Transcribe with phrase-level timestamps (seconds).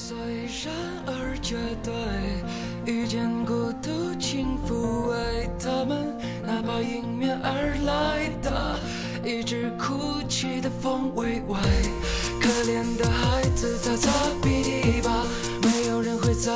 [0.00, 0.16] 虽
[0.64, 0.72] 然
[1.06, 1.92] 而绝对，
[2.86, 8.78] 遇见孤独，请抚慰他们，哪怕迎面而来的
[9.28, 11.58] 一直哭泣的风微微。
[12.40, 14.08] 可怜的孩子，擦擦
[14.40, 15.26] 鼻涕吧，
[15.62, 16.52] 没有人会在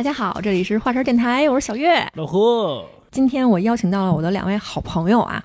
[0.00, 2.10] 大家好，这里是华晨电台，我是小月。
[2.14, 5.44] 老何，今天我邀请到了我的两位好朋友啊，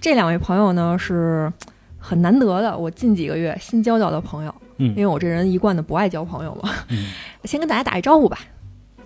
[0.00, 1.52] 这两位朋友呢是
[1.98, 4.54] 很难得的，我近几个月新交到的朋友。
[4.76, 7.06] 嗯因为我这人一贯的不爱交朋友嘛，嗯
[7.42, 8.38] 先跟大家打一招呼吧。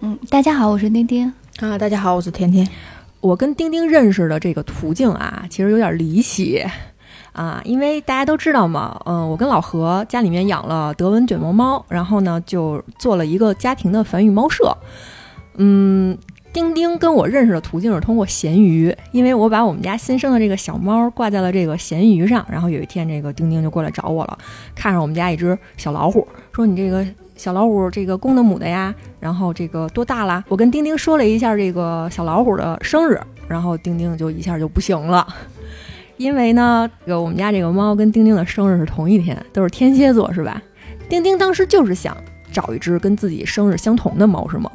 [0.01, 1.33] 嗯，大家好，我是丁丁。
[1.61, 2.69] 啊，大家好，我是甜甜。
[3.23, 6.63] 我跟丁丁认识的这个途径啊，其实有点离奇
[7.35, 14.77] 啊，因为大家都知道嘛，嗯、我跟老何家里面养了德文卷毛猫，然后呢就做了一个家庭的繁育猫舍。
[15.57, 16.17] 嗯，
[16.53, 24.39] 丁丁跟我认识的途径是通过闲鱼，因为我把我们家新生的这个小猫挂在了这个闲鱼上，然后有一天这个丁丁就过来找我了，
[24.75, 30.45] 看上我们家一只小老虎，说你这个小老虎这个公的母的呀，然后这个多大啦？
[30.49, 35.27] 我跟丁丁说了一下这个小老虎的生日，然后丁丁就一下就不行了，
[36.17, 40.61] 因为呢，这个我们家这个猫跟丁丁的生日是同一天，都是天蝎座，是吧？
[41.09, 42.17] 丁丁当时就是想
[42.53, 44.71] 找一只跟自己生日相同的猫，是吗？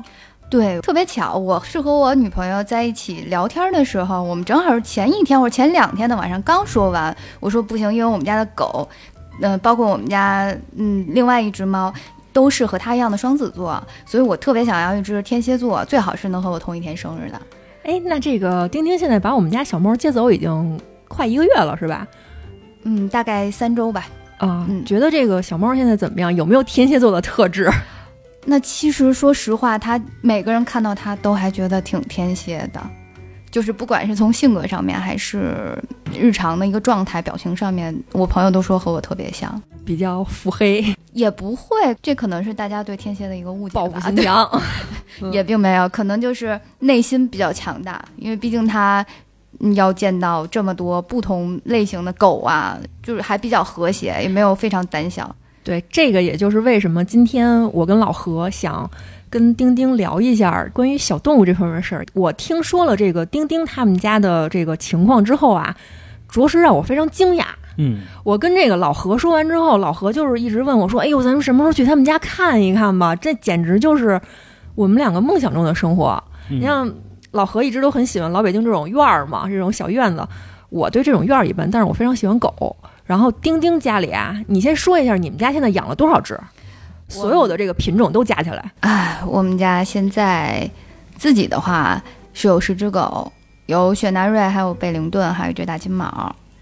[0.50, 8.88] 对，特别巧，我是和我女朋友在一起聊天的时候，我们正好是前一天或者前两天的晚上刚说完，我说不行，因为我们家的狗，
[9.42, 11.94] 嗯、包括我们家嗯另外一只猫。
[12.32, 17.42] 都是和它一样的双子座，所以我特别想要一只天蝎座，最好是能和我同一天生日的。
[17.84, 20.80] 哎，那这个丁丁现在把我们家小猫接走已经
[21.10, 22.08] 快一个月了，是吧？
[22.84, 24.08] 嗯，大概三周吧。
[24.38, 26.34] 啊、嗯觉得这个小猫现在怎么样？
[26.34, 27.70] 有没有天蝎座的特质？
[28.46, 32.82] 那其实说实话，他每个人看到他都还觉得挺天蝎的，
[33.52, 35.78] 就是不管是从性格上面，还是
[36.18, 39.62] 日常的一个状态、表情上面，我朋友都说和我特别像。
[39.86, 43.82] 比较腹黑，也不会，这可能是大家对天蝎的一个误解吧。
[43.82, 44.48] 报复心强。
[45.22, 49.06] 嗯也并没有，可能就是内心比较强大，因为毕竟他嗯
[49.76, 55.36] 要见到这么多不同类型的狗啊，就是还比较和谐，也没有非常胆小。
[55.64, 58.90] 对，这个也就是为什么今天我跟老何想
[59.30, 62.06] 跟丁丁聊一下关于小动物这方面的事儿。
[62.14, 65.76] 我听说了这个丁丁他们家的这个情况之后啊，
[66.30, 67.44] 着实让我非常惊讶。
[67.78, 73.16] 嗯，我跟这个老何说完之后，老何就是一直问我说：“哎呦，咱们什么时候去他们家看一看吧？
[73.16, 74.20] 这简直就是
[74.76, 76.92] 我们两个梦想中的生活。”嗯你像
[77.32, 80.28] 老何一直都很喜欢老北京这种院儿嘛，这种小院子。
[80.70, 82.76] 我对这种院儿一般，但是我非常喜欢狗。
[83.06, 86.40] 然后丁丁家里啊，你先说一下你们家现在养了多少只？
[87.08, 90.70] 所有的这个品种都加起来，哎，我们家现在
[91.16, 92.00] 自己的话
[92.34, 93.32] 是有十只狗，
[93.66, 96.06] 有雪纳瑞，还有贝灵顿，还有一只大金毛，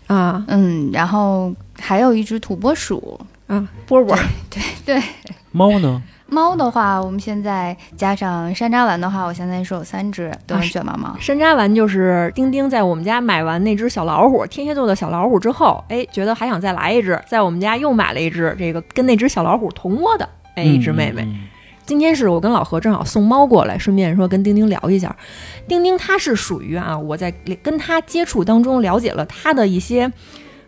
[0.08, 3.20] 啊嗯，然后还有一只土拨鼠。
[3.48, 4.18] 啊，波波，
[4.50, 5.04] 对对
[5.52, 6.02] 猫呢？
[6.30, 11.16] 猫的话，我们现在加上山楂丸的话，我现在是有三只都是卷毛猫。
[11.20, 21.24] 山楂丸就是丁丁在我们家买完那只小老虎，天蝎座的小老虎之后，哎，觉得还想再来一只，在我们家又买了一只这个跟那只小老虎同窝的，哎，一只妹妹。
[21.24, 21.48] 嗯
[21.88, 25.16] 今天是我跟老何正好送猫过来，顺便说跟丁丁聊一下。
[25.70, 27.32] 丁丁他是属于啊，我在
[27.64, 30.12] 跟他接触当中了解了他的一些，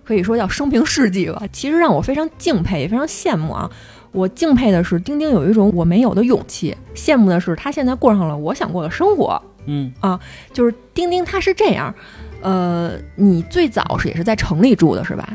[0.05, 1.43] 可以说叫生平事迹吧。
[1.51, 3.69] 其实让我非常敬佩，也非常羡慕啊。
[4.11, 9.41] 我敬佩的是丁丁有一种我没有的勇气，羡慕的是他现在过上了我想过的生活。
[9.65, 10.19] 嗯啊，
[10.51, 11.93] 就是丁丁他是这样，
[12.41, 15.27] 呃，你最早是也是在城里住的是吧？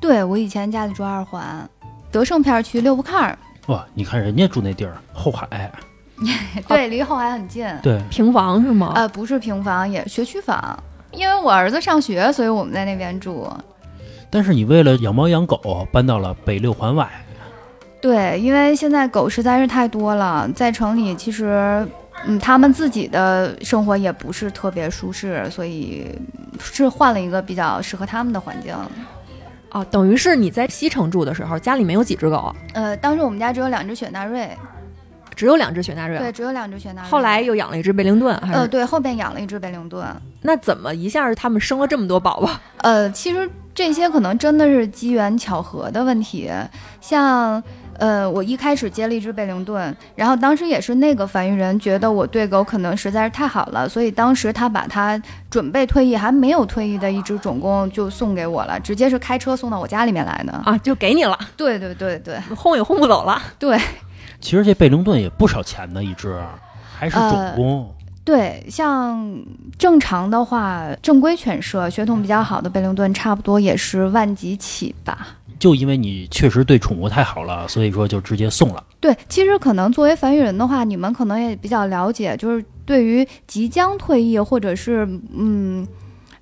[0.00, 1.68] 对我以前家里住二环，
[2.10, 5.70] 德胜片区六不坎儿，哇，你看人家住那地儿，后海，
[6.66, 7.66] 对，离后海很近。
[7.82, 8.92] 对，平房是吗？
[8.94, 10.82] 呃，不是平房，也是学区房。
[11.12, 13.46] 因为我儿子上学，所以我们在那边住。
[14.30, 17.06] 但是你为了养猫养狗，搬到了北六环外，
[18.02, 21.86] 对，因为现在狗实在是太多了，在城里其实，
[22.26, 26.06] 嗯，他们自己的生活也不是特别舒适，所以
[26.60, 28.74] 是换了一个比较适合他们的环境。
[29.70, 32.56] 哦，等于是你在西城住的时候，家里面有几只狗啊？
[32.74, 34.50] 呃，当时我们家只有两只雪纳瑞，
[35.36, 36.18] 只有两只雪纳瑞。
[36.18, 37.08] 对，只有两只雪纳瑞。
[37.08, 40.04] 后来又养了一只贝灵顿，还是、呃，对，后边养了一只贝灵顿。
[40.40, 42.50] 那怎么一下他们生了这么多宝宝？
[42.78, 46.50] 呃，其实这些可能真的是机缘巧合的问题，
[47.00, 47.62] 像。
[47.98, 60.52] 呃，我一开始接了一只贝灵顿，然后当时也是那个繁育人觉得我对狗可能实在是太好了，所以当时他把他准备退役还没有退役的一只种公就送给我了，直接是开车送到我家里面来的。
[60.64, 63.40] 啊，就给你了，对对对对轰也轰不走了。
[63.58, 63.78] 对，
[64.40, 66.40] 其实这贝灵顿也不少钱的一只，
[66.98, 67.94] 还是种呃公。
[68.24, 69.36] 对，像
[69.76, 75.26] 正常的话，正规犬舍血统比较好的贝灵顿，差不多也是万几起吧。
[75.62, 78.82] 就因为你确实对宠物太好了，所以说就直接送了。
[78.98, 85.86] 对，其实可能作为繁育人的话，你们可能也比较了解，就是对于即将退役或者是嗯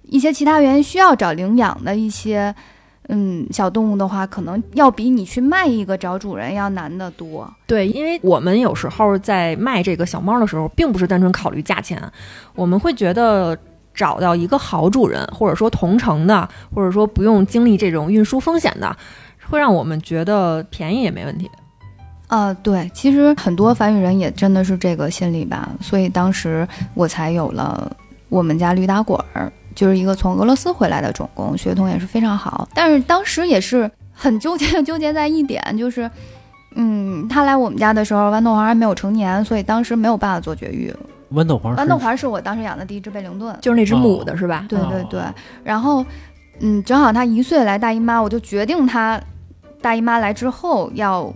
[0.09, 2.55] 一些其他原因需要找领养的一些
[3.11, 7.47] 嗯小动物的话，可能要比你去卖一个找主人要难得多。
[7.67, 12.03] 对，因为我们有时候在卖这个小猫的时候，并不是单纯考虑价钱，
[12.55, 13.55] 我们会觉得
[14.01, 18.97] 找到一个好主人，或者说同城的，或者说不用经历这种运输风险的，
[19.51, 21.51] 会让我们觉得便宜也没问题。
[22.27, 27.95] 啊，对，其实很多繁育人也真的是这个心理吧，所以当时我才有了
[28.31, 32.67] 我们家驴打滚儿，就是一个从俄罗斯回来的种公，血统也是非常好。
[32.75, 36.11] 但是当时也是很纠结，纠结在一点就是，
[36.75, 40.91] 嗯，他来我们家的时候，豌豆黄还没有成年，所以当时没有办法做绝育。
[41.33, 44.67] 豌豆黄是豌豆黄是我当时养的第一只贝灵顿，就是那只母的哦是吧？
[44.69, 46.05] 对对对哦，然后，
[46.61, 49.21] 嗯，正好它一岁来大姨妈，我就决定它
[49.81, 51.33] 大姨妈来之后要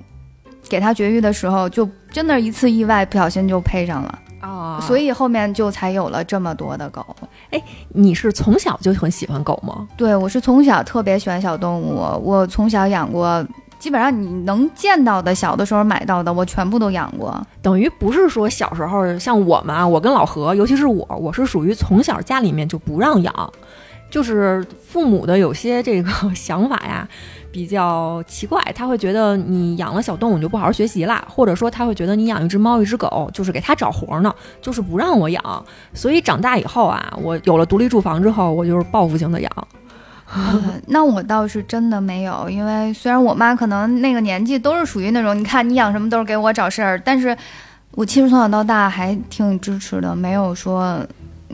[0.69, 7.05] 给它绝育的时候，就真的一次意外，不小心就配上了，啊所以后面就才有了这么多的狗。
[7.51, 9.87] 哎你是从小就很喜欢狗吗？
[9.97, 13.47] 对我是从小特别喜欢小动物，我从小养过。
[13.85, 17.39] 基本上你能见到的，小的时候买到的，我全部都养过。
[17.61, 23.53] 等于不是说小时候像我们啊，我跟老何，尤其是我，我是属于从小家里面就不让养，
[24.09, 27.07] 就是父母的有些这个 想法呀
[27.53, 35.65] 比较奇怪，他会觉得你养了小动物就不好好学习啦，或者说他会觉得你养一只猫一只狗就是给他找活呢，就是不让我养。
[35.93, 39.69] 所以长大以后啊，我有了独立住房之后，我就是报复性的养。
[40.33, 47.37] 呃那我倒是真的没有，因为虽然我妈可能那个年纪都是属于那种，你看你养什么都是给我找事儿，但是
[47.93, 51.07] 我其实从小到大还挺支持的，没有说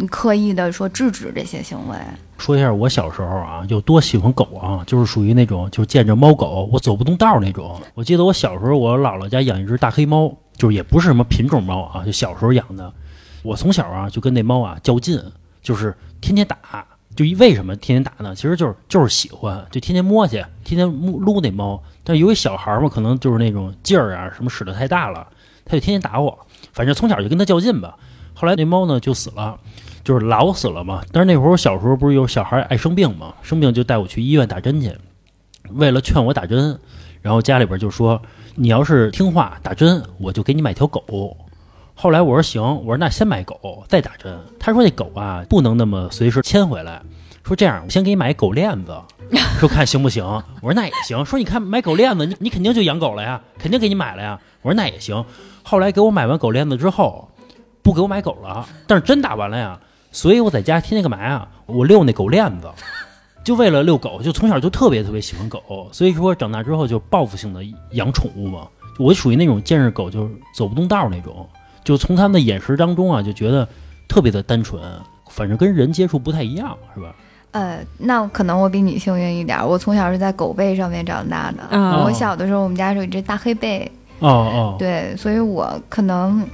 [0.09, 1.97] 刻意的说制止这些行为。
[2.39, 7.79] 说一下我小时候啊，有多喜欢狗啊，就是属于那种就是见着猫狗我走不动道儿那种。
[7.93, 12.91] 我记得我小时候，我姥姥家养一只大黑猫，就是也不是什么品种猫啊，就小时候养的。
[13.43, 15.23] 我从小啊就跟那猫啊较劲，
[15.61, 16.57] 就是天天打。
[17.17, 18.35] 就一为什么天天打呢？
[18.35, 21.83] 其实就是就是喜欢，就天天摸去，天天摸撸那猫。
[22.05, 25.27] 但是由于小孩儿嘛，可能就是那种劲儿啊什么使得太大了，
[25.65, 26.47] 他就天天打我。
[26.73, 27.97] 反正从小就跟他较劲吧。
[28.33, 29.59] 后来那猫呢就死了。
[30.03, 31.03] 就是老死了嘛。
[31.13, 34.91] 但是那会儿我小时候不是有小孩爱生病嘛，生病就带我去医院打针去。
[35.73, 36.79] 为了劝我打针，
[37.21, 38.21] 然后家里边就说
[38.55, 41.37] 你要是听话打针，我就给你买条狗。
[42.03, 44.35] 后来我说行，我说那先买狗再打针。
[44.59, 47.03] 他说那狗啊不能那么随时牵回来，
[47.45, 48.99] 说这样我先给你买狗链子，
[49.61, 50.25] 说看行不行。
[50.63, 51.23] 我说那也行。
[51.27, 54.41] 说你看买狗链子，你你肯定就养狗了呀，肯定给你买了呀。
[54.63, 55.23] 我说那也行。
[55.63, 57.29] 后来给我买完狗链子之后，
[57.83, 59.79] 不给我买狗了，但是针打完了呀。
[60.11, 61.47] 所以我在家天天干嘛呀？
[61.67, 62.71] 我遛那狗链子，
[63.45, 67.61] 就为了遛狗，就从小就特别特别喜欢狗，所以说长大之后就报复性的
[67.91, 68.67] 养宠物嘛。
[68.99, 71.47] 我属于那种见着狗就走不动道儿那种，
[71.91, 73.67] 就从他们的眼神当中啊，就觉得
[74.07, 74.81] 特别的单纯，
[75.29, 77.13] 反正跟人接触不太一样，是吧？
[77.51, 81.59] 呃，那可能我比你幸运一点，我从小是在狗背上面长大的。
[81.73, 83.91] 嗯我小的时候，我们家是有一只大黑背，
[84.21, 86.47] 哦哦，对，所以我可能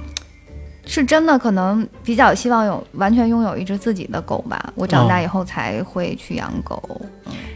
[0.87, 4.73] 是真的可能比较希望有完全拥有一只自己的狗吧。
[4.73, 6.81] 我长大以后才会去养狗。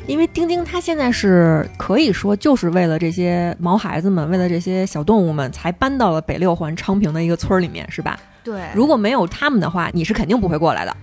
[0.08, 8.20] 因为丁丁它现在是可以说就是为了这些毛孩子们，为了这些小动物们，才搬到了北六环昌平的一个村儿里面，是吧？
[8.44, 10.96] 对，如果没有他们的话，你是肯定不会过来的。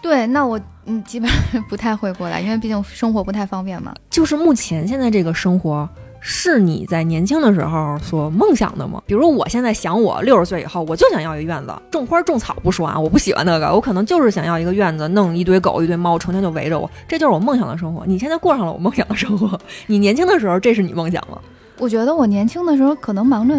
[0.00, 3.94] 对，那我嗯基本上不太会过来，因为毕竟生活不太方便嘛。
[4.10, 5.88] 就是目前现在这个生活，
[6.24, 9.02] 是你在年轻的时候所梦想的吗？
[9.04, 18.06] 比如我现在想，我六十岁以后，我就想要一个院子，种花种草不说啊，我不喜欢那个，我可能就是想要一个院子，弄一堆狗一堆猫，成天就围着我，这就是我梦想的生活。
[18.06, 21.38] 你现在过上了我梦想的生活，你年轻的时候，这是你梦想吗？
[21.78, 23.54] 我觉得我年轻的时候可能忙着，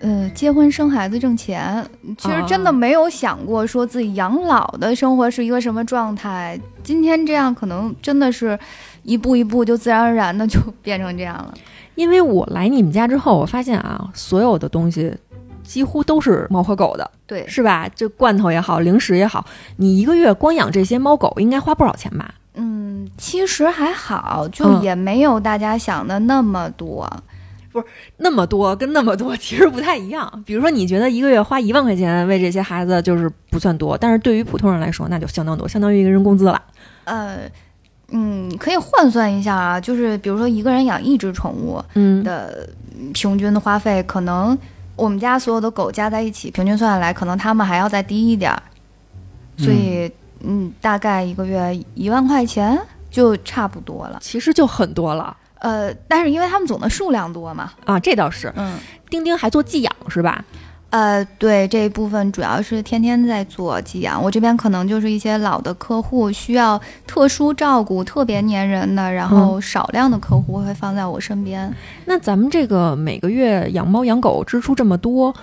[0.00, 1.84] 呃，结婚生孩子挣钱，
[2.16, 6.58] 其实真的没有想过说自己养老的生活是一个什么状态。
[6.82, 8.58] 今天这样，可能真的是
[9.02, 11.52] 一步一步就自然而然的就变成这样了。
[11.94, 15.14] 因为我来你们家之后，我发现啊，所有的东西
[15.62, 17.88] 几乎都是猫和狗的，对，是吧？
[17.94, 19.44] 这罐头也好，零食也好，
[19.76, 22.34] 你一个月光养这些猫狗应该花不少钱吧？
[22.54, 27.10] 嗯，其实还好，就嗯也没有大家想的那么多。
[27.70, 27.86] 不是
[28.18, 30.30] 那么多跟那么多其实不太一样。
[30.44, 36.60] 比如说，你觉得一个月花一万块钱为这些孩子就是不算多，但是对于普通人来说，那就相当多，相当于一个人工资了。
[37.04, 37.50] 呃，
[38.12, 44.56] 嗯，可以换算一下啊，就是比如说一个人养一只宠物嗯，的嗯平均的花费，可能
[44.94, 48.62] 我们家所有的狗加在一起，平均算下来，可能它们还要再低一点儿，
[49.56, 52.78] 所以嗯，大概一个月一万块钱
[53.10, 54.18] 就差不多了。
[54.20, 58.52] 其实就很多了呃，但是因为它们总的数量多嘛，啊，这倒是。
[58.56, 58.76] 嗯，
[59.08, 60.44] 丁丁还做寄养是吧？
[60.92, 71.74] 呃，对这一部分主要是天天在做寄养，我这边可能就是一些老的客户需要特殊照顾、特别粘人的，然后少量的客户会放在我身边。
[72.04, 75.34] 那咱们这个每个月养猫养狗支出这么多，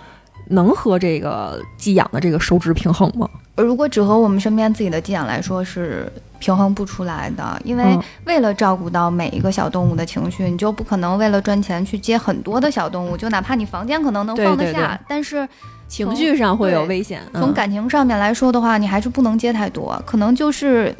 [0.50, 3.27] 能和这个寄养的这个收支平衡吗？
[3.62, 15.48] 如果只和我们身边自己的寄养来说是平衡不出来的，因为嗯为了照顾到每一个小动物的情绪，你就不可能为了赚钱去接很多的小动物，就哪怕你房间可能能放得下，对对但是
[15.88, 17.22] 情绪上会有危险。
[17.34, 20.96] 从嗯感情上面来说的话，你还是不能接太多，可能就是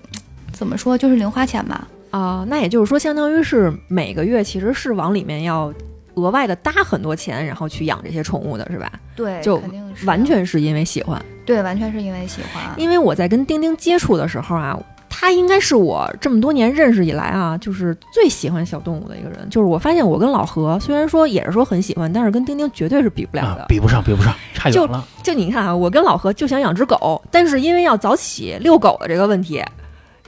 [0.51, 1.88] 怎么说，就是零花钱吧。
[2.12, 5.72] 啊，那也就是说，相当于是每个月其实是往里面要
[6.16, 8.92] 额外的搭很多钱，然后去养这些宠物的，是吧？
[9.16, 9.62] 对，就
[10.06, 11.24] 完全是因为喜欢。
[11.50, 12.63] 对，完全是因为喜欢。
[12.77, 14.79] 因为我在跟丁丁接触的时候啊，
[15.10, 19.39] 他应该是我这么多年认识以来啊，就是最喜欢小动物的一个人。
[19.50, 23.63] 就是我发现我跟老何虽然说也是说很喜欢，但是跟丁丁绝对是比不了的。
[23.63, 25.03] 啊，比不上，比不上，差就远了。
[25.24, 29.60] 就你看啊，我跟老何就想养只狗，但是因为要早起遛狗的这个问题，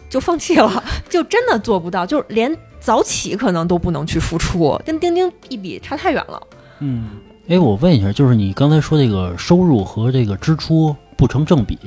[0.10, 6.42] 就放弃了，就真的做不到，就是连早起可能都不能去付出，跟丁丁一比差太远了。
[6.80, 7.12] 嗯，
[7.48, 11.78] 哎，我问一下，就是你刚才说这个收入和这个支出不成正比，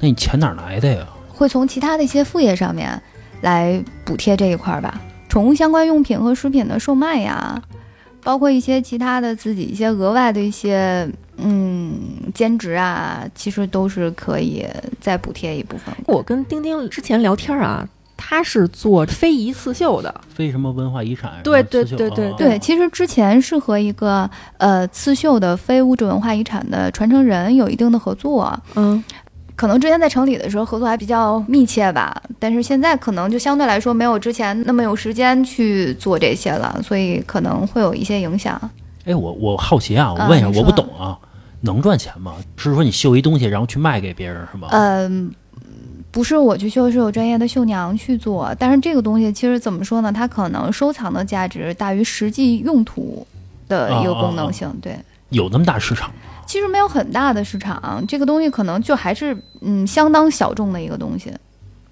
[0.00, 1.06] 那你钱哪儿来的呀？
[1.28, 3.00] 会从其他的一些副业上面
[3.40, 7.62] 来补贴这一块儿吧，宠物相关用品和食品的售卖呀，
[8.24, 11.96] 包括一些其他的自己一些额外的一些嗯
[12.34, 14.66] 兼职啊，其实都是可以
[15.00, 15.94] 再补贴一部分。
[16.06, 21.32] 我跟丁丁之前聊天啊，他是做非遗刺绣的，非什么文化遗产？
[21.42, 24.28] 对对对对啊对，其实之前是和一个
[24.58, 29.02] 呃刺绣的非物质文化遗产的传承人有一定的合作，嗯，
[29.56, 38.58] 可能之前在城里的时候合作还比较密切吧，但是现在可能就相对来说没有之前那么有时间去做这些了，所以可能会有一些影响。
[39.04, 41.18] 哎，我我好奇啊，我啊问一下，我不懂啊，
[41.60, 42.34] 能赚钱吗？
[42.56, 44.68] 是说你绣一东西然后去卖给别人是吗？
[44.70, 45.30] 嗯、
[46.14, 48.54] 不是我去绣，是有专业的绣娘去做。
[48.56, 50.12] 但是这个东西其实怎么说呢？
[50.12, 53.26] 它可能收藏的价值大于实际用途
[53.66, 54.72] 的一个功能性。
[54.80, 54.96] 对，
[55.30, 56.14] 有那么大市场吗？
[56.46, 61.32] 其实没有很大的市场，这个东西可能就还是嗯相当小众的一个东西。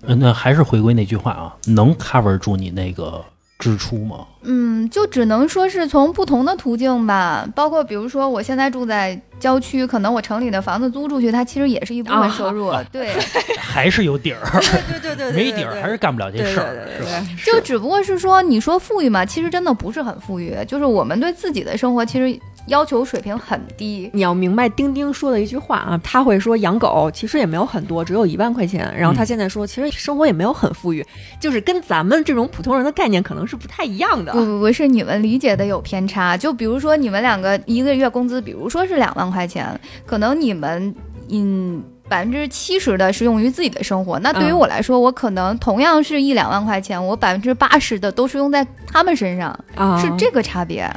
[0.03, 3.25] 嗯那还是回归那句话啊，能 cover 住你那个
[3.63, 4.27] 支出吗？
[4.43, 12.67] 嗯，就只能说是从不同的途径吧，包括比如说我现在住在郊区，可能我城里的房子租出去，它其实也是一部分收入。
[12.67, 13.15] 啊对，
[13.57, 14.41] 还是有底儿，
[14.91, 17.27] 对对对对没底儿还是干不了这事儿，是吧？
[17.47, 24.11] 就只不过是说，你说富裕嘛，其实真的不是很富裕，就是我们对自己的生活其实要求水平很低。
[24.13, 28.93] 你要明白丁丁说的一句话啊，他会说养狗其实也没有很多，只有一万块钱。
[28.97, 31.05] 然后他现在说，其实生活也没有很富裕，
[31.41, 34.45] 就是跟咱们这种普通人的概念可能是不太一样的不。
[34.45, 40.95] 不不是你们理解的有偏差，就比如说你们两个一个月工资，比如说是两万块钱，可能你们
[41.31, 50.89] 嗯百分之七十的是用于自己的生活，那对于嗯我来说，我可能同样是一两万块钱，我百分之八十的都是用在他们身上，啊，是这个差别。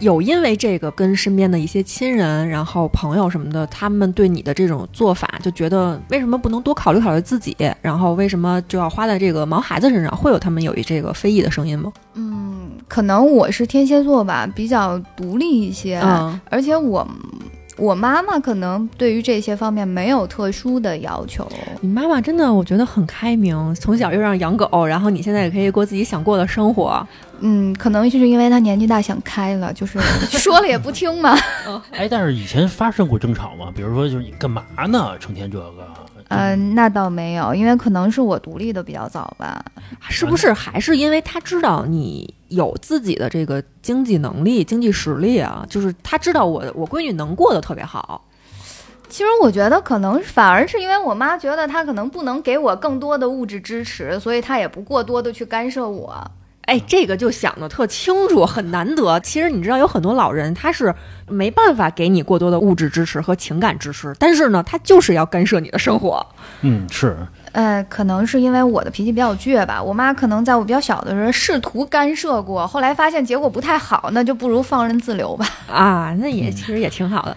[0.00, 10.16] 有因为这个跟身边的一些亲人，然后朋友什么的，他们对你的这种做法就觉得为什么不能多考虑考虑自己，然后为什么就要花在这个毛孩子身上？
[10.16, 11.92] 会有他们有一这个非议的声音吗？
[12.14, 17.06] 嗯，可能我是天蝎座吧，比较独立一些，嗯而且我
[17.78, 21.48] 我妈妈可能对于这些方面没有特殊的要求。
[21.80, 27.06] 你妈妈真的我觉得很开明，从小又让养狗，然后你现在也可以过自己想过的生活。
[27.40, 29.98] 嗯，可能就是因为她年纪大想开了，就是
[30.36, 31.38] 说了也不听嘛。
[31.92, 33.72] 哎，但是以前发生过争吵吗？
[33.74, 35.16] 比如说，就是你干嘛呢？
[35.20, 35.87] 成天这个，
[36.28, 39.64] 嗯、那倒没有，因为可能是我独立的比较早吧。
[40.08, 45.64] 是不是还是因为他知道你有自己的这个经济能力、经济实力啊？
[45.68, 48.24] 就是他知道我我闺女能过得特别好，
[49.08, 56.30] 其实我觉得可能反而是因为我妈觉得她可能不能给我更多的物质支持，所以她也不过多的去干涉我。
[56.68, 59.18] 哎，这个就想的特清楚，很难得。
[59.20, 60.94] 其实你知道，有很多老人他是
[61.26, 66.24] 没办法给你过多的物质支持和情感支持，但是呢，他就是要干涉你的生活。
[66.60, 67.16] 嗯，是
[67.52, 75.48] 呃，可能是因为我的脾气比较倔吧，我妈可能在我比较小的时候试图干涉过，后来发现结果不太好，那就不如放任自流吧。
[75.72, 77.34] 啊，那也其实也挺好的。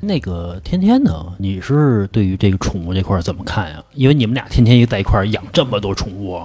[0.00, 1.12] 那个天天呢？
[1.38, 3.80] 你是对于这个宠物这块儿怎么看呀？
[3.94, 6.40] 因为你们俩天天在一块儿养这么多宠物，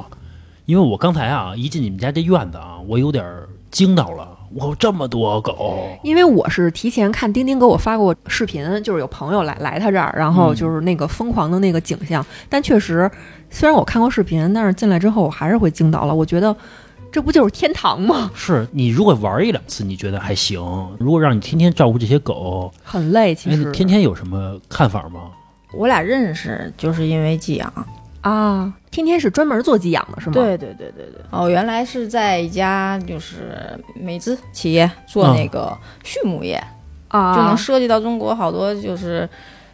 [0.68, 4.28] 因为我刚才啊一进你们家这院子啊，我有点儿惊到了。
[4.54, 12.26] 我这么多狗，因为我是提前看钉钉给我发过视频，就是有朋友来来他这儿，然后就是那个疯狂的那个景象。
[12.50, 13.10] 但确实，
[13.50, 16.14] 虽然我看过视频，但是进来之后我还是会惊到了。
[16.14, 16.56] 我觉得
[17.12, 18.30] 这不就是天堂吗？
[18.36, 20.62] 是你如果玩一两次，你觉得还行；
[20.98, 23.36] 如果让你天天照顾这些狗，很累。
[23.36, 25.30] 其哎，实你天天有什么看法吗？
[25.74, 27.72] 我俩认识就是因为寄养。
[28.28, 31.22] 啊，天天是专门做寄养的是吗？，对对对对对。
[31.32, 36.62] 哦，原来是在一家就是美资企业做那个畜牧业，
[37.08, 39.28] 啊，就能涉及到中国好多就是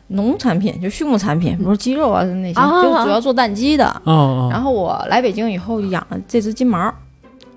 [0.07, 3.85] 农产品，就畜牧产品，比如鸡肉啊那些，啊就主要做蛋鸡的。
[4.03, 6.87] 哦哦然后我来北京以后养了这只金毛，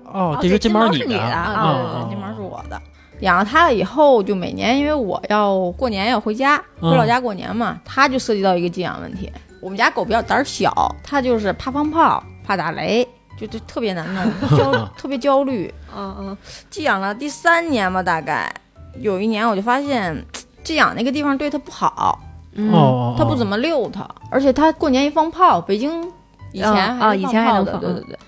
[0.05, 2.81] 哦，哦这只金毛是你的啊，啊对对对，金毛是我的。
[3.21, 9.27] 养了它了以后，就每年因为我要过年要回家，嗯回老家过年嘛，它就涉及到一个寄养问题。
[9.61, 10.71] 我们家狗比较胆儿小，
[11.03, 14.23] 它就是怕放炮、怕打雷，就就特别难弄，
[14.57, 15.73] 焦特别焦虑。
[15.95, 16.37] 嗯嗯，
[16.69, 18.51] 寄养了第三年吧，大概
[18.99, 20.15] 有一年我就发现
[20.63, 22.19] 寄养那个地方对它不好，
[22.53, 26.03] 嗯哦，它不怎么遛它，而且它过年一放炮，北京
[26.53, 28.19] 以前啊以前还放炮的，能放对对对。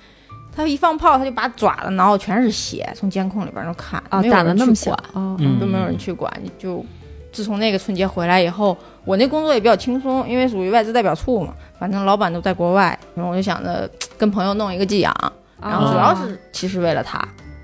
[0.55, 6.33] 它一放炮，它就把爪子挠的全是血，从监控里边儿能看，啊，没有打的那么小人去管，啊，嗯都没有人去管。
[6.57, 6.83] 就
[7.31, 15.13] 自从那个春节回来以后，我那工作也比较轻松，因为属于外资代表处嘛，反正老板都在国外，然后我就想着跟朋友弄一个寄养，
[15.61, 17.19] 然后主要是其实为了他。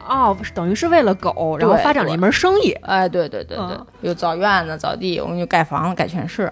[0.07, 2.71] 哦，是等于是为了狗，然后发展了一门生意。
[2.83, 6.51] 哎，对对对对嗯，又造院子、造地，我们就盖房子、盖全市，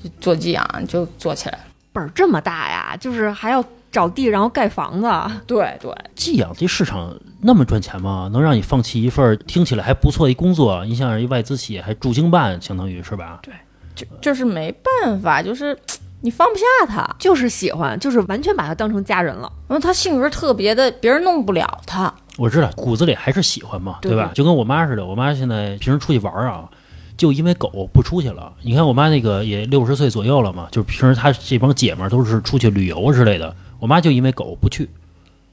[0.00, 1.64] 就做寄养就做起来了。
[1.92, 5.10] 本儿这么大呀，就是还要找地，然后盖房子。
[5.48, 7.12] 对对，寄养这市场
[7.44, 8.30] 那么赚钱吗？
[8.32, 10.84] 能让你放弃一份儿听起来还不错的工作？
[10.86, 13.40] 你想一外资企业还驻京办，相当于是吧？
[13.42, 13.52] 对
[13.94, 14.72] 就就是没
[15.02, 15.76] 办法，就是
[16.20, 19.52] 你放不下他，就是喜欢，就是完全把它当成家人了。
[19.66, 22.12] 然后他性格特别的，别人弄不了他。
[22.38, 24.30] 我知道骨子里还是喜欢嘛，对吧？
[24.34, 26.68] 就跟我妈似的，我妈现在平时出去玩儿啊，
[27.16, 28.52] 就因为狗不出去了。
[28.62, 34.88] 你看我妈那个也六十岁左右了嘛，就是平时她这帮姐们儿都是出去旅游之类的，我妈就因为狗不去，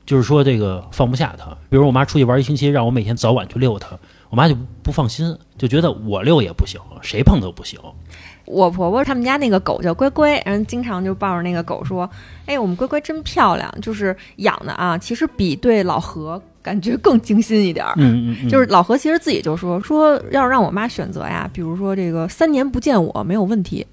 [0.10, 1.56] 就是说这个放不下它。
[1.70, 3.90] 比如我妈出去玩一星期，让我每天早晚去遛她，
[4.32, 7.80] 我妈就不放心，就觉得我遛也不行，谁碰都不行。
[8.46, 12.10] 我婆婆他们家那个狗叫乖乖，然后经常就抱着那个狗说
[12.48, 17.94] ：“哎，我们乖乖真漂亮。”就是养的啊，其实比对老何感觉更精心一点儿。
[17.98, 23.86] 嗯嗯嗯，就是老何其实自己就说说，要让我妈选择呀，比如说这个三年不见我没有问题，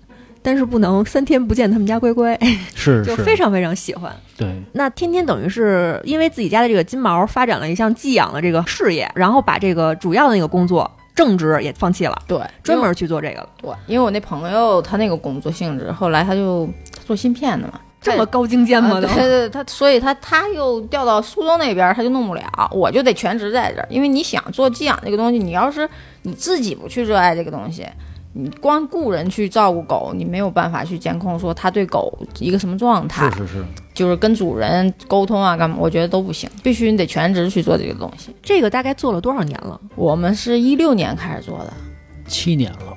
[0.47, 2.39] 但是不能三天不见他们家乖乖，
[2.73, 4.15] 是 就是非常非常喜欢。
[4.39, 4.49] 对。
[4.75, 13.49] 那天天等于是因为自己家的这个金毛发展了一项寄养的这个事业，然后把这个主要的那个工作正职也放弃了，对，专门去做这个了。
[13.61, 16.65] 对，因为我那朋友他那个工作性质，后来他就
[16.97, 18.99] 他做芯片的嘛，这么高精尖吗？
[18.99, 23.87] 啊都对对对，他所以他他又调到苏州那边，他就弄不了，我就得全职在这儿。
[23.91, 25.89] 因为你想做寄养这个东西，你要是
[26.23, 27.85] 你自己不去热爱这个东西，
[28.39, 38.37] 你光雇人去照顾狗，你没有办法去监控说它对狗一个什么状态，是是是，就是跟主人沟通啊干嘛，我觉得都不行，必须你得全职去做这个东西。
[38.43, 39.81] 这个大概做了多少年了？
[39.95, 41.73] 我们是一六年开始做的，
[42.27, 42.95] 七年了。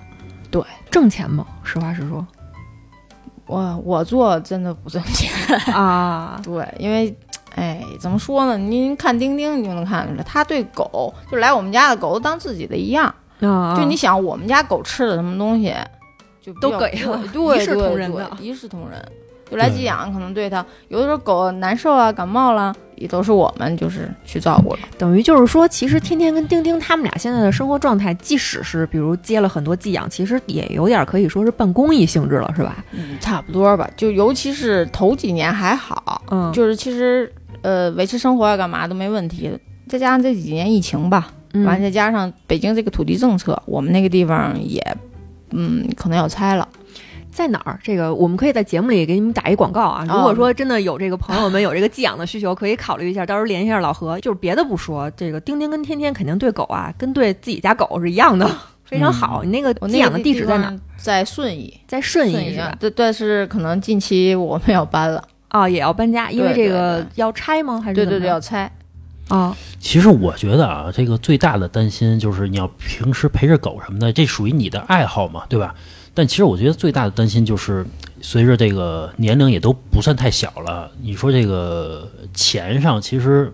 [0.51, 1.45] 对挣钱吗？
[1.63, 2.25] 实话实说
[3.45, 5.31] 我我做真的不挣钱。
[5.73, 7.15] 啊， 对，因为，
[7.55, 8.57] 哎，怎么说呢？
[8.57, 13.13] 您看钉钉，你就能看出来，他对狗，就来我们家的狗都当自己的一样。
[13.41, 15.73] 啊，就你想，我们家狗吃的什么东西，
[16.41, 19.03] 就都给了 对，一视同仁的一视同仁。
[19.49, 24.79] 就来寄养，可能对它有的时候狗难受啊、感冒了，也都是我们就是去照顾了。
[24.95, 32.85] 等于就是说，其实天天跟丁丁他们俩现在的生活状态，即使是比如接了很多寄养，其实也有点可以说是半公益性质了，是吧？
[32.91, 33.89] 嗯，差不多吧。
[33.97, 39.51] 就尤其是头几年还好，嗯，就是其实呃维持生活啊干嘛都没问题。
[39.87, 44.79] 再加上这几年疫情吧，嗯完再加上北京这个土地政策，我们那个地方也，
[45.51, 46.67] 嗯，可能要拆了。
[47.31, 47.79] 在哪儿？
[47.83, 50.03] 这个我们可以在节目里给你们打一广告啊。
[50.09, 54.19] 如果说真的有这个朋友们 有这个寄养的需求，可以考虑一下，到时候联系一下老何。
[54.19, 58.49] 就是别的不说，这个丁丁跟天天肯定对狗啊，跟对自己家狗是一样的，
[58.83, 59.43] 非常好。
[59.43, 60.79] 你那个寄养的地址在哪儿？
[60.97, 61.71] 在顺义。
[61.87, 65.23] 在顺顺义对，但是可能近期我们要搬了。
[65.49, 67.79] 啊、也要搬家，因为这个要拆吗？
[67.79, 68.69] 还是对对对，要拆。
[69.29, 69.55] 啊？
[69.79, 75.73] 其实我觉得啊，这个最大的担心就是你要平时陪着狗什么的，这属于你的爱好嘛，对吧？
[76.13, 77.85] 但其实我觉得最大的担心就是，
[78.19, 83.53] 随着这个年龄也都不算太小了，你说这个钱上其实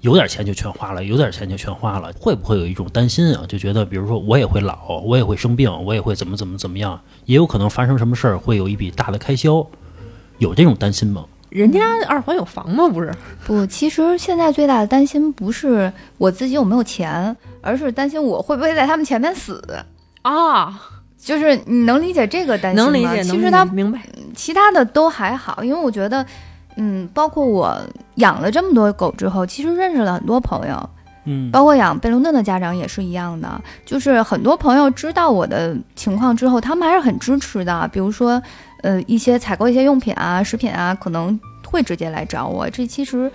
[0.00, 3.44] 有点钱就全花了，有点钱就全花了，会不会有一种担心啊？
[3.48, 9.64] 就觉得比如说我也会老，我也会生病，我也会怎么怎么怎么样，也有可能发生什么事儿，会有一笔大的开销，
[10.38, 11.24] 有这种担心吗？
[11.52, 12.88] 人家二环有房吗？
[12.88, 13.12] 不是？
[13.46, 19.62] 不，其实现在最大的担心不是我自己有没有钱，而是担心我会不会在他们前面死。
[20.22, 20.80] 啊，
[21.18, 22.90] 就是你能理解这个担心吗？
[22.90, 24.00] 能理解，其实他解明白。
[24.34, 26.24] 其他的都还好，因为我觉得，
[26.76, 27.78] 嗯，包括我
[28.14, 30.90] 养了这么多狗之后，其实认识了很多朋友，
[31.26, 37.86] 嗯，包括养贝伦顿的家长也是一样的，就是很多朋友知道我的情况之后，他们还是很支持的。
[37.92, 38.40] 比如说，
[38.82, 42.68] 呃，一些采购一些用品啊、食品啊，可能会直接来找我。
[42.70, 43.30] 这其实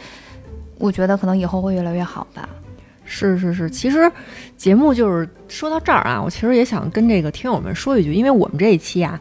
[0.78, 2.48] 我觉得可能以后会越来越好吧。
[3.04, 4.12] 是是是，其实
[4.58, 9.18] 节目就是说到这儿啊，我其实也想跟这个听友们说一句，因为我们这一期啊，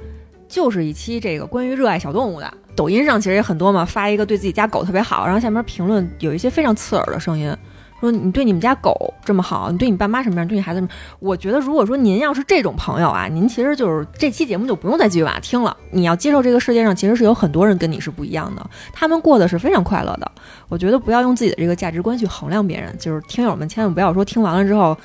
[0.48, 2.52] 就是一期这个关于热爱小动物的。
[2.74, 7.56] 抖音上其实也很多嘛，发一个对自己家狗特别好，然后下面评论有一些非常刺耳的声音，
[8.00, 10.88] 说你对你们家狗这么好，你对你爸妈什么样，对你孩子什么？
[11.18, 15.76] 我觉得如果说您要是这种朋友啊，您其实就是这期节目就不用再继续往下听了。
[15.90, 20.30] 你要接受这个世界上其实是有很多人跟你是不一样的，他们过的是非常快乐的。
[20.68, 24.96] 我觉得不要用自己的这个价值观去衡量别人，就是听友们千万不要说听完了之后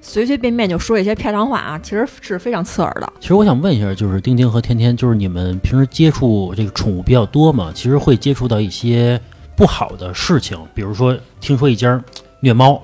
[0.00, 3.10] 随随便便就说一些片场话啊，其实是非常刺耳的。
[3.20, 7.72] 其实我想问一下，就是丁丁和天天，就是你们平时接触这个宠物比较多嘛？
[7.74, 9.18] 其实会接触到一些
[9.56, 11.98] 不好的事情，比如说听说一家
[12.44, 12.78] 虐猫、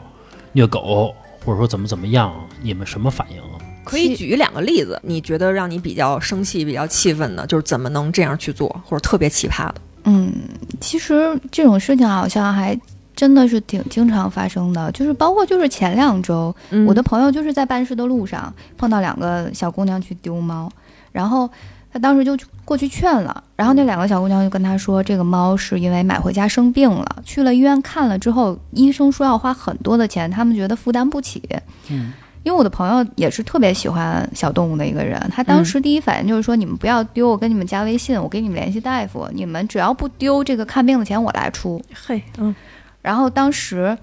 [0.53, 3.61] 虐狗，或者说怎么怎么样，你们什么反应啊？
[3.85, 9.75] 可以举两个例子，你觉得让你比较生气、比较气愤的，就是怎么能这样去做，或者特别奇葩的？
[10.05, 10.33] 嗯，
[10.81, 12.79] 其实这种事情好像还
[13.15, 20.73] 真的是挺经常发生的，就是包括就是前两周，嗯我的朋友就是在办事的路上碰到两个小姑娘去丢猫，
[21.13, 21.51] 然后
[21.93, 31.43] 他当时就过去劝了，然后那两个小姑娘就跟他说，这个猫是因为买回家生病了，去了医院看了之后，医生说要花很多的钱，他们觉得负担不起。
[31.91, 32.13] 嗯，
[32.45, 41.83] 因为我的朋友也是特别喜欢小动物的一个人，他当时第一反应就是说，你们不要丢，我跟你们加微信，我给你们联系大夫，你们只要不丢，这个看病的钱我来出。
[42.07, 42.55] 嘿，嗯
[43.03, 43.97] 然后当时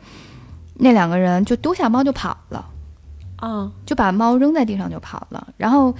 [0.75, 2.65] 那两个人就丢下猫就跑了。
[3.37, 5.47] 啊，就把猫扔在地上就跑了。
[5.57, 5.93] 然后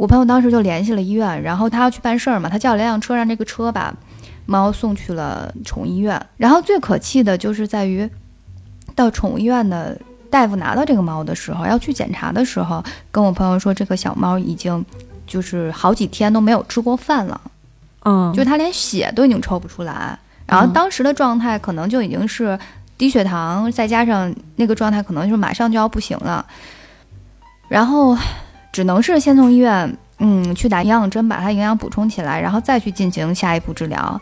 [0.00, 3.94] 我朋友当时就联系了医院，然后他要去办事儿嘛，他叫了一辆车，让这个车把
[4.46, 6.18] 猫送去了宠物医院。
[6.38, 8.08] 然后最可气的就是在于，
[8.94, 12.82] 到宠物医院的大夫拿到这个猫的时候，要去检查的时候，
[13.12, 14.82] 跟我朋友说，这个小猫已经
[15.26, 17.38] 就是好几天都没有吃过饭了，
[18.06, 20.18] 嗯，就是它连血都已经抽不出来。
[20.46, 22.58] 然后当时的状态可能就已经是
[22.96, 26.46] 低血糖，再加上那个状态可能就是马上就要不行了，
[27.68, 28.16] 然后
[28.72, 34.20] 只能是先从医院嗯去打营养针，把它营养补充起来，然后再去进行下一步治疗。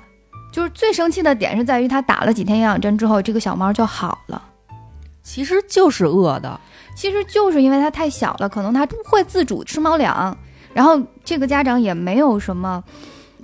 [0.50, 4.42] 就是最生气的点是在于，他打了几天营养针之后，这个小猫就好了。
[5.22, 6.58] 其实就是饿的，
[6.96, 10.34] 其实就是因为它太小了，可能它不会自主吃猫粮，
[10.72, 12.82] 然后这个家长也没有什么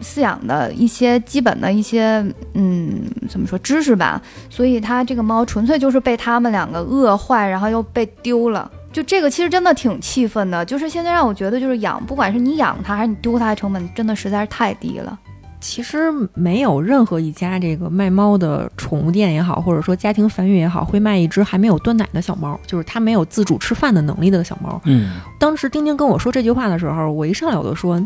[0.01, 8.71] 饲养的一些基本的一些嗯怎么说知识吧，所以它这个猫纯粹就是被他们两个饿坏，然后又被丢了。
[8.95, 15.19] 就这个其实真的挺气愤的，就是现在让我觉得就是养，不管是你养它还是你丢它的成本，真的实在是太低了。
[15.61, 24.81] 其实没有任何一家这个卖猫的宠物店也好，或者说家庭繁育也好，会卖一只还没有断奶的小猫，就是它没有自主吃饭的能力的小猫。
[24.85, 28.01] 嗯，当时丁丁跟我说这句话的时候，我一上来我就说，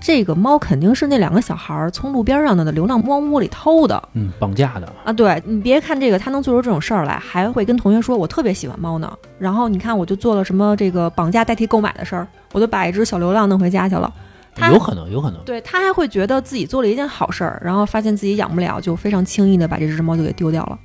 [0.00, 5.12] 这个猫肯定是那两个小孩儿从路边上的流浪猫窝里偷的嗯，绑架的，啊！
[5.12, 9.12] 对你别看这个，他能做出这种事儿来，还会跟同学说我特别喜欢猫呢。
[9.38, 14.12] 然后你看，我就做了什么这个绑架代替购买的事儿，我就把一只小流浪弄回家去了。
[14.54, 15.40] 他有可能，有可能。
[15.44, 20.78] 对他还会觉得自己做了一件好事儿，然后发现自己养不了，就非常轻易的把这只猫就给丢掉了。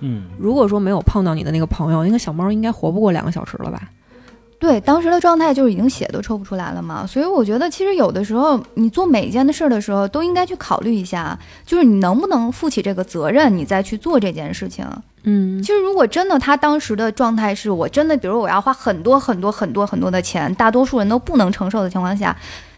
[0.00, 3.80] 嗯，如果说没有碰到你的那个朋友，那个小猫应该活不过两个小时了吧？
[4.58, 14.86] 对，当时的状态就是已经血都抽不出来了嘛，所以我觉得其实有的时候你做每一件的事儿的时候，都应该去考虑一下，就是你能不能负起这个责任，你再去做这件事情。
[15.28, 22.34] 嗯其实如果真的他当时的状态是我真的，比如我要花很多很多很多很多的钱，大多数人都不能承受的情况下，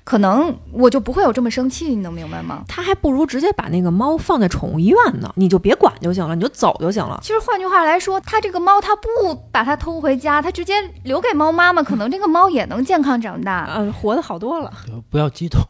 [0.09, 2.65] 可能我就不会有这么生气，你能明白吗？
[2.67, 7.21] 他还不如直接把那个猫放在宠物医院呢，你就别管就行了，你就走就行了。
[7.23, 9.07] 其实换句话来说，他这个猫他不
[9.53, 10.73] 把它偷回家，他直接
[11.05, 13.71] 留给猫妈妈，可能这个猫也能健康长大。
[13.77, 14.73] 嗯，活得好多了，
[15.11, 15.61] 不要激动。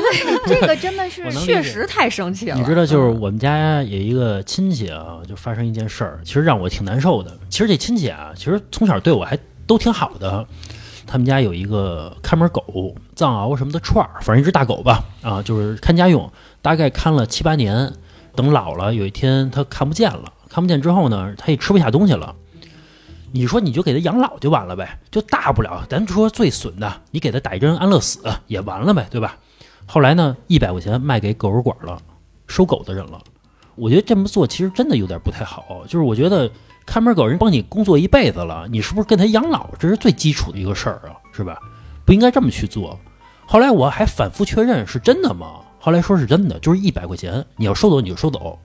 [0.46, 2.54] 这个真的是确实太生气了。
[2.54, 7.34] 你知道，就是嗯我们家有一个亲戚啊，就发生一件事儿，其实让我挺难受的。
[7.48, 10.46] 其实这亲戚啊，其实从小对我还都挺好的。
[11.06, 17.92] 他们家有一个看门狗，藏獒什么的串儿，反正一只大狗吧，啊，就是看家用，大概看了七八年。
[18.34, 22.34] 等老了，有一天它看不见了，看不见之后呢，它也吃不下东西了。
[23.32, 29.38] 你说你就给它养老就完了呗，就大不了咱说最损的，你给它打一针安乐死也完了呗，对吧？
[29.86, 31.98] 后来呢，一百块钱卖给狗肉馆了，
[32.46, 33.18] 收狗的人了。
[33.74, 35.82] 我觉得这么做其实真的有点不太好。
[35.86, 36.50] 就是我觉得
[36.86, 39.68] 看门狗人帮你工作一辈子了，你是不是跟他养老？
[39.78, 41.58] 这是最基础的一个事儿啊，是吧？
[42.04, 42.98] 不应该这么去做。
[43.44, 45.60] 后来我还反复确认是真的吗？
[45.80, 48.58] 后来说是真的，就是一百块钱，你要收走你就收走，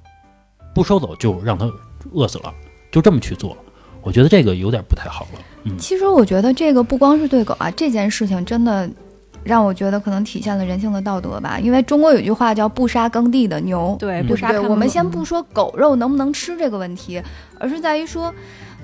[0.73, 1.69] 不收走就让他
[2.13, 2.53] 饿死了，
[2.91, 3.57] 就这么去做。
[4.03, 5.39] 我觉得这个有点不太好了。
[5.63, 8.89] 嗯，其实我觉得这个不光是对狗啊，这件事情真的
[9.43, 11.59] 让我觉得可能体现了人性的道德吧。
[11.59, 17.21] 因为中国有句话叫“不杀耕地的牛”，对，不杀我们先不说狗肉能不能吃这个问题，
[17.59, 18.33] 而是在于说，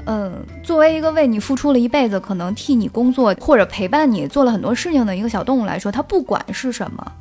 [0.05, 7.11] 嗯，作为一个为你付出了一辈子，可能替你工作或者陪伴你做了很多事情的一个小动物来说，它不管是什么，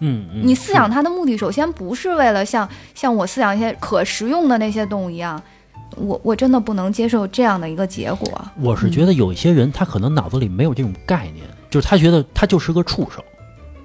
[0.00, 5.40] 嗯嗯，你饲养它的目的，首先不是为了像像我饲养一些可食用的那些动物一样，
[5.96, 8.28] 我我真的不能接受这样的一个结果。
[8.60, 13.24] 我是觉得有一些人他可能脑子里没有这种概念，就是他觉得他就是个畜生，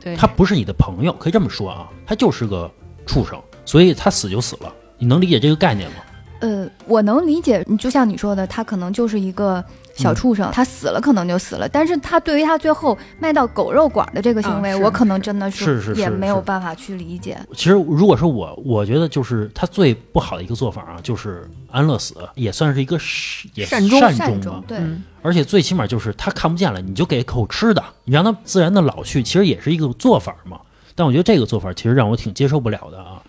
[0.02, 2.69] 对，他不是你的朋友，可以这么说啊，他就是个
[3.06, 4.73] 畜生，所以他死就死了。
[4.97, 5.97] 你能理解这个概念吗？
[6.41, 9.63] 呃，我能理解，就像你说的，他可能就是一个
[9.98, 17.38] 小畜生，他死了可能就死了，但是他对于他最后卖到狗肉馆的这个行为，啊我可能真的是是是也没有办法去理解。
[17.54, 30.60] 其实如果说我，我觉得就是他最不好的一个做法啊，就是安乐死，也算是一个善终善善终对，嗯而且最起码就是他看不见了，你就给口吃的，你让他自然的老去，其实也是一个做法嘛。
[30.96, 33.22] 但我觉得这个做法其实让我挺接受不了的啊。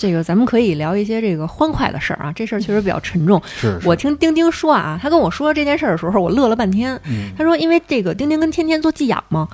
[0.00, 3.38] 这个咱们可以聊一些这个欢快的事儿啊，这事儿确实比较沉重。
[3.44, 6.98] 是，是我听丁丁说啊，他跟我说这件事儿的时候，我乐了半天。
[7.04, 9.46] 嗯他说，因为这个丁丁跟天天做寄养嘛，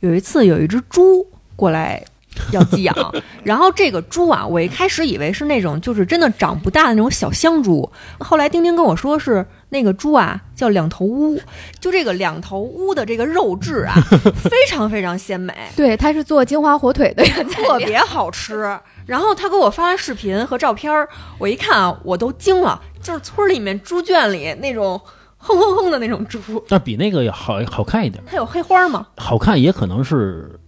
[0.00, 2.02] 有一次有一只猪过来
[2.50, 7.88] 要寄养， 然后这个猪啊，我一开始以为是那种就是真的长不大的那种小香猪，
[8.18, 11.40] 后来丁丁跟我说是那个猪啊叫两头乌，
[11.80, 13.94] 就这个两头乌的这个肉质啊，
[14.44, 18.78] 非常非常鲜美，对，它是做金华火腿的人，特别好吃。
[19.06, 21.08] 然后他给我发完视频和照片儿，
[21.38, 25.00] 我一看啊，我都惊了，就是村里面猪圈里那种
[25.38, 29.06] 哼哼哼的那种猪，但比那个要好好看一点，它有黑花吗？
[29.16, 30.60] 好看也可能是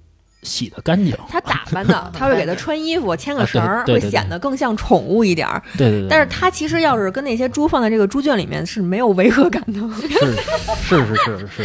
[0.44, 1.16] 洗的干净。
[1.28, 5.60] 他打扮的， 他会给他穿衣服、牵个绳儿，会显得更像宠物一点儿。
[5.76, 9.80] 对对对，但是它其实要是跟那些猪放在这个猪圈里面是没有违和感的。
[10.82, 11.64] 是是是是是，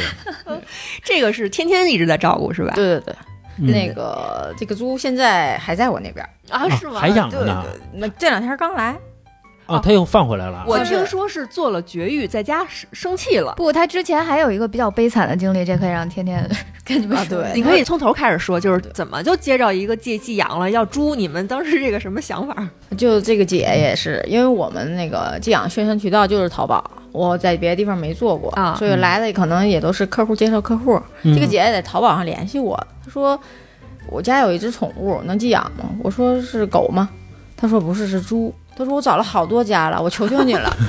[1.03, 2.73] 这个是天天一直在照顾是吧？
[2.75, 3.15] 对对对，
[3.59, 6.99] 嗯那个这个猪现在还在我那边，啊，啊是吗？
[6.99, 8.97] 还养对着呢对，那这两天刚来，
[9.69, 10.63] 啊，他又放回来了。
[10.67, 13.53] 我听说是做了绝育，在家生生气了。
[13.55, 16.43] 不，他之前还有一个比较悲惨的经历，这可以让天天
[16.83, 17.39] 跟你们说。
[17.39, 21.13] 啊对你可以从头开始说，就是怎么就接着一个寄寄养了要猪？
[21.13, 22.67] 你们当时这个什么想法？
[22.97, 30.99] 就这个姐也是，因为我们那个寄养宣传渠道就是淘宝，我在别的地方没做过，啊所以来的可能也都是客户介绍客户。
[31.21, 33.39] 嗯这个姐姐在淘宝上联系我，她说
[34.09, 35.85] 我家有一只宠物，能寄养吗？
[36.03, 37.07] 我说是狗吗？
[37.55, 38.53] 她说不是，是猪。
[38.79, 40.73] 她说我找了好多家了，我求求你了。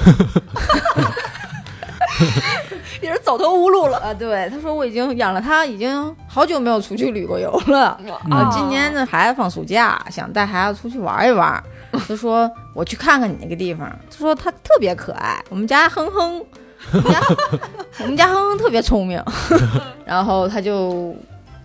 [3.02, 3.98] 也是走投无路了。
[3.98, 7.98] 啊，对，他说我已经养了它，已经好久没有出去旅过游了。
[8.04, 11.60] 嗯啊，今年这孩子放暑假，想带孩子出去玩一玩。
[12.06, 13.88] 他说我去看看你那个地方。
[14.08, 16.44] 他说他特别可爱，我们家哼哼，
[16.92, 17.20] 我们家
[18.00, 19.20] 我们家哼哼特别聪明。
[20.06, 21.16] 然后他就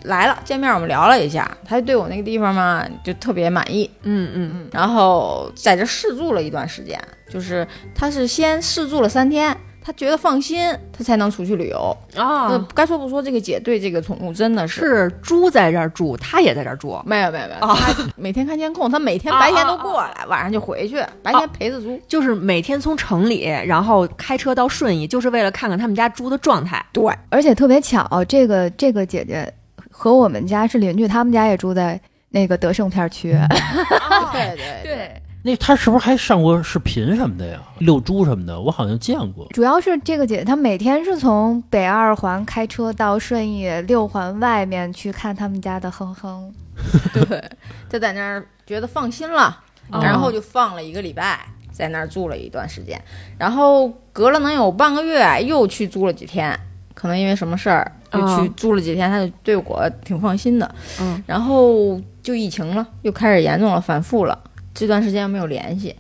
[0.06, 3.89] 来了，见面我们聊了一下，他就对我那个地方嘛就特别满意。
[4.04, 9.56] 嗯嗯嗯，然后在这试住了一段时间，就是他是先试住了三天。
[9.88, 11.96] 他觉得放心，他才能出去旅游。
[12.15, 17.00] 呃啊，，该说不说，这个姐对这个宠物真的是是猪在这儿住，他也在这儿住。
[17.06, 22.02] 没有没有没有，啊他每天看监控，他每天白天都过来，晚上就回去，白天陪着猪。
[22.08, 26.84] 就是每天从城里，然后开车到顺义，就是为了看看他们家猪的状态。
[26.91, 29.54] 对，而且特别巧，这个这个姐姐
[29.98, 33.32] 和我们家是邻居，他们家也住在那个德胜片区。
[34.34, 37.62] 对对对，那他是不是还上过视频什么的呀？
[37.80, 39.48] 遛猪什么的，我好像见过。
[39.52, 46.54] 主要是这个姐姐，她每天是从北二环开车到顺义六环外面去看他们家的哼哼。
[47.14, 47.42] 对，
[47.90, 51.40] 就在那儿觉得放心了，哦然后就放了一个礼拜，
[51.72, 53.02] 在那儿住了一段时间，
[53.40, 56.60] 然后隔了能有半个月，又去租了几天，
[56.96, 60.74] 可能因为什么事儿就去哦住了几天，他就对我挺放心的。
[61.00, 64.36] 嗯，然后就疫情了，又开始严重了，反复了，
[64.74, 65.96] 这段时间没有联系。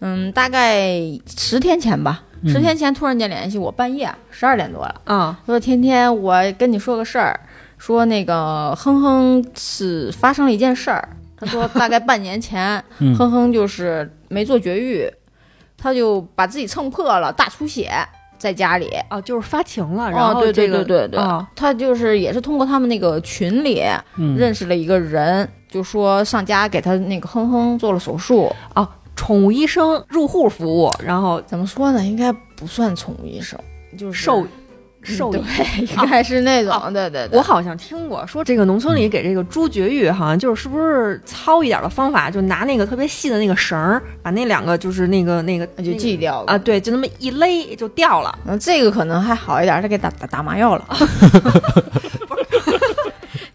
[0.00, 0.90] 嗯，大概
[1.36, 5.00] 十天前吧，嗯十天前突然间联系我，半夜十二点多了。
[5.04, 7.40] 啊，说天天，我跟你说个事儿，
[7.78, 11.08] 说那个哼哼是发生了一件事儿。
[11.36, 15.10] 他说大概半年前， 嗯哼哼就是没做绝育，
[15.76, 17.90] 他就把自己蹭破了，大出血，
[18.44, 18.90] 在家里。
[19.08, 23.82] 啊，就是发情了，然后这个对对对对，哦他就是也是通过他们那个群里
[24.16, 32.04] 嗯认识了一个人，就说上家给他那个哼哼做了手术啊，宠物医生入户服务，然后怎么说呢？
[32.04, 33.58] 应该不算宠物医生，
[33.96, 34.48] 就是兽嗯
[35.04, 35.38] 兽医。
[35.38, 37.38] 对， 应该是那种，对对对。
[37.38, 48.36] 我好像听过说，这个农村里给这个猪绝育，好像就是是不是糙一点的方法，就拿那个特别细的那个绳儿，把那两个就是那个那个就系掉了啊，对，就那么一勒就掉了。
[48.46, 50.84] 嗯，这个可能还好一点，他给打打打麻药了。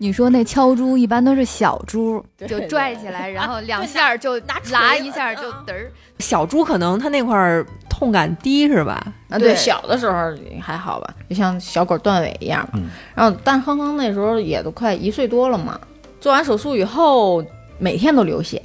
[0.01, 4.39] 你说那敲猪一般都是小猪，就拽起来，然后两下就
[4.71, 5.91] 拉一下就嘚儿。
[6.19, 9.01] 小猪可能它那块儿痛感低是吧？
[9.29, 10.13] 啊，对，小的时候
[10.61, 12.71] 还好吧，就像小狗断尾一样嘛。
[12.75, 15.79] 嗯然后，但哼哼那时候也都快一岁多了嘛，
[16.21, 17.43] 做完手术以后
[17.77, 18.61] 每天都流血，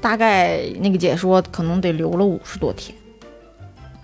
[0.00, 2.96] 大概那个姐说可能得流了五十多天。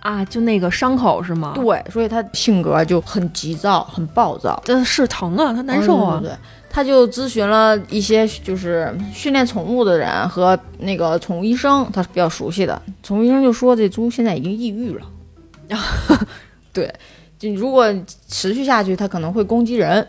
[0.00, 6.18] 啊，就那个伤口是吗？，对，所以他性格就很急躁、很暴躁，这是疼啊，他难受啊。
[6.18, 6.38] 嗯对对对，
[6.70, 12.80] 他就咨询了一些就是训练宠物的人和那个宠物医生，他是比较熟悉的。
[13.02, 15.06] 宠物医生就说这猪现在已经抑郁了，
[16.72, 16.92] 对，
[17.38, 17.84] 就如果
[18.28, 20.06] 持续下去，它可能会攻击人。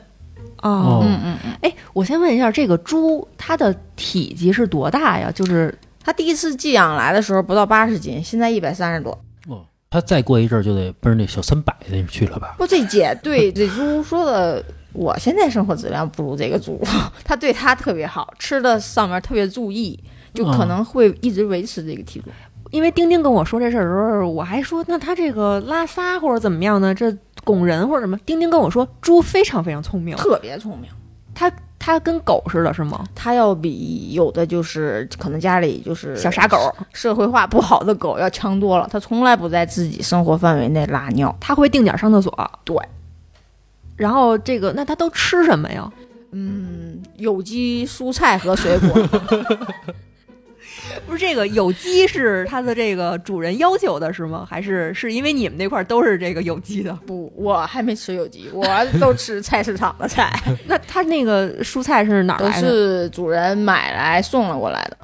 [0.62, 5.32] 哦，嗯嗯嗯，哎，我先问一下，这个猪它的体积是多大呀？
[5.34, 9.18] 就是它第一次寄养来的时候不到八十斤，现在一百三十多。
[9.48, 12.56] 哦，它再过一阵儿就得奔着那小三百那去了吧？
[12.58, 14.62] 不，这姐对这猪说的，
[15.00, 16.78] 我现在生活质量不如这个猪，
[17.24, 19.98] 他对它特别好，吃的上面特别注意，
[20.34, 22.30] 就可能会一直维持这个体重。
[22.72, 26.94] 因为丁丁跟我说这事儿的时候，我还说那它这个拉撒或者怎么样呢？
[26.94, 28.20] 这拱人或者什么？
[28.26, 30.90] 丁丁跟我说，猪非常非常聪明，特别聪明。
[31.34, 33.06] 它它跟狗似的，是吗？
[33.16, 36.58] 它要比有的就是可能家里就是小傻狗，
[36.92, 38.86] 社会化不好的狗要强多了。
[38.92, 41.34] 它从来不在自己生活范围内拉尿。
[41.40, 42.52] 它会定点上厕所。
[42.66, 42.76] 对，
[44.00, 45.92] 然后这个那他都吃什么呀？
[46.32, 49.10] 嗯，有机蔬菜和水果，
[51.06, 54.48] 不是这个有机是它的这个主人要求的是吗？
[54.50, 56.94] 还是是因为你们那块儿都是这个有机的？
[57.06, 58.64] 不，我还没吃有机，我
[59.00, 60.32] 都吃菜市场的菜，
[60.68, 62.68] 那它那个蔬菜是哪儿来的？
[62.68, 64.98] 是主人买来送了过来的。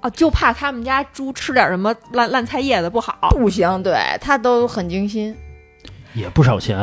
[0.00, 3.28] 啊，就怕他们家猪吃点什么烂烂菜叶子不好。
[3.38, 5.32] 不行，对它都很精心，
[6.14, 6.76] 也不少钱。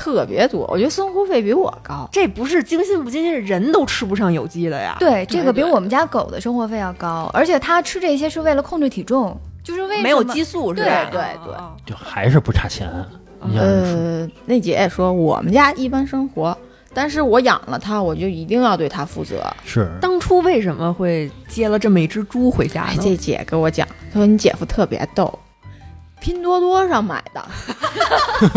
[0.00, 0.66] 特别多。
[0.72, 2.08] 我觉得生活费比我高。
[2.10, 4.96] 这不是精心不精心，是人都吃不上有机的呀。
[4.98, 10.88] 对，这个比我们家狗的生活费要高，而且它吃这些是为了控制体重，就是为什么没有激素是吧？
[11.10, 12.88] 对对对啊就还是不差钱。
[13.54, 16.56] 呃，那姐也说我们家一般生活，
[16.94, 19.42] 但是我养了它，我就一定要对它负责。
[19.64, 22.88] 是当初为什么会接了这么一只猪回家？
[23.00, 25.38] 这姐跟我讲，她说你姐夫特别逗，
[26.20, 27.44] 拼多多上买的。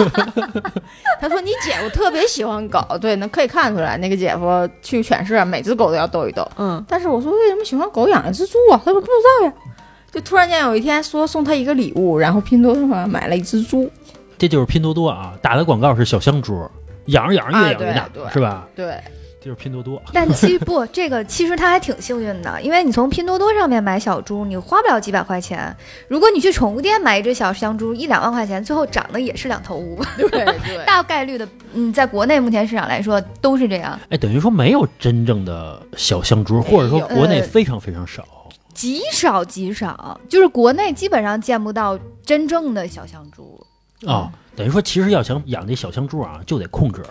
[1.20, 6.48] 他说你姐夫特别喜欢狗，对，那可以看出来，那个姐夫去犬舍每只狗都要逗一逗。
[6.58, 8.80] 嗯，但是我说为什么喜欢狗养了只猪啊？
[8.84, 9.54] 他说不知道呀。
[10.12, 13.90] 就突然间有一天说送他一个礼物，然后拼多多上买了一只猪。
[14.38, 16.70] 这就是拼多多啊，打的广告是小香猪，
[17.06, 18.68] 养着养着越养越大，啊对对是吧？
[18.76, 18.92] 对，这
[19.44, 20.02] 就是拼多多。
[20.14, 25.76] 但其实不，这个其实他还挺幸运的，因为你从拼多多上面买小猪，你花不了几百块钱。
[26.08, 30.02] 如果你去宠物店买一只小香猪，一两万块钱，最后长得也是两头乌。
[30.18, 38.26] 对对，大概率的，嗯，在国内目前市场来说都是这样，哎，等于说没有真正的小香猪，或者说国内呃非常非常少。
[38.74, 43.64] 极少极少，就是国内基本上见不到真正的小香猪。
[44.08, 47.02] 啊、等于说其实要想养这小香猪啊，就得控制，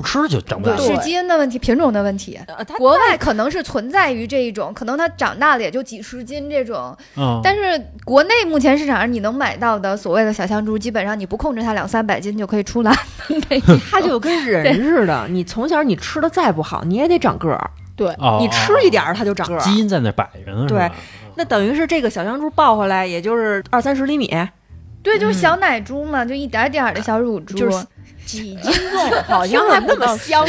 [0.00, 0.76] 不吃就长不了。
[0.76, 2.38] 是基因的问题，品种的问题。
[2.46, 7.60] 呃，它国外可能是存在于这一种，可能它长大了也就几十斤这种，嗯，但是
[8.04, 12.92] 国内目前市场上你能买到的所谓的小香猪，基本上你不控制它两三百斤就可以出来。
[13.90, 19.60] 它就跟人似的，你从小你吃的再不好，你也得长个儿，对，哦你吃一点儿它就长个儿。
[19.60, 20.90] 基因在那摆着呢，对？
[21.34, 24.28] 那等于是这个小香猪抱回来，也就是二三十厘米，
[25.02, 27.54] 对，就是小奶猪嘛，就一点点儿的小乳猪。
[27.56, 27.86] 就是
[28.28, 30.44] 几斤重，好像 听着那么还不到香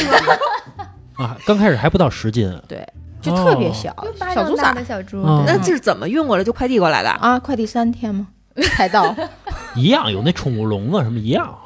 [1.16, 1.24] 啊！
[1.24, 2.86] 啊，刚开始还不到十斤，对，
[3.22, 3.94] 就特别小，
[4.34, 5.22] 小猪崽的小猪。
[5.46, 6.44] 那这是怎么运过来？
[6.44, 7.08] 就快递过来的？
[7.08, 8.28] 啊，快递三天吗？
[8.76, 9.14] 才到。
[9.74, 11.56] 一样有那宠物笼子什么一样。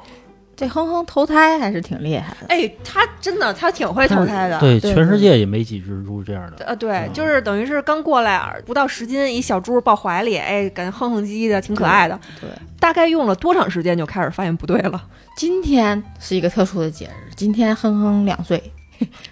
[0.57, 2.47] 这哼哼投胎还是挺厉害的。
[2.49, 4.59] 哎，他真的，他挺会投胎的。
[4.61, 6.65] 对，对全世界也没几只猪这样的。
[6.65, 12.19] 呃，对，嗯就是等于是刚过来不到十斤，一小猪抱怀里，哎，感觉哼哼唧唧的，挺可爱的。
[12.41, 12.49] 对，
[12.79, 15.03] 大概用了多长时间就开始发现不对了？
[15.37, 18.63] 今天是一个特殊的节日，今天哼哼两岁，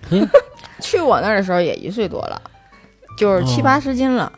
[0.81, 2.43] 去我那儿的时候也一岁多了，
[3.17, 4.33] 就是七哦八十斤了。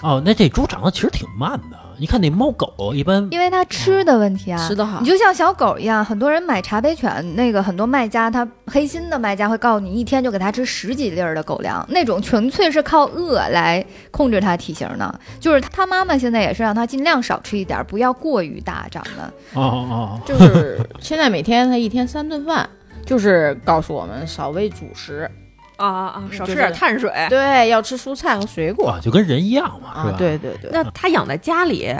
[0.00, 1.78] 哦，那这猪长得其实挺慢的。
[1.98, 15.20] 你看那猫狗一般因为它吃的问题啊，吃的好你就像小狗一样，很多人买茶杯犬，那个很多卖家他黑心的卖家会告诉你，一天就给它吃十几粒儿的狗粮，那种纯粹是靠饿来控制它体型的。
[15.38, 19.32] 就是它妈妈现在也是让它尽量少吃一点儿，不要过于大长的。
[19.54, 22.68] 哦哦哦，就是现在每天它一天三顿饭，
[23.06, 25.30] 就是告诉我们少喂主食，
[25.76, 26.24] 啊啊啊！
[26.30, 27.10] 少吃就是点碳水。
[27.28, 30.70] 对，要吃蔬菜和水果啊，就跟人一样嘛，是啊吧？，对对对。
[30.72, 31.94] 那他养在家里，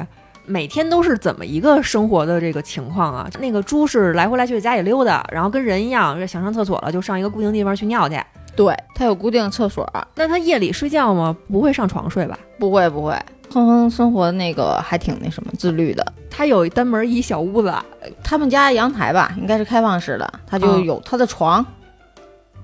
[0.46, 3.28] 每天都是怎么一个生活的这个情况啊？
[3.40, 8.20] 那个猪是来回来去在家里溜达，然后跟人一样，想上厕所了就上一个固定地方去尿去。
[8.56, 11.36] 对，它有固定厕所，那它夜里睡觉吗？
[11.50, 12.38] 不会上床睡吧？
[12.56, 13.12] 不会不会，
[13.52, 16.06] 哼哼生活那个还挺那什么自律的。
[16.30, 17.74] 它有一单门一小屋子，
[18.22, 21.64] 他们家阳台吧，应该是开放式的，它就哦有它的床，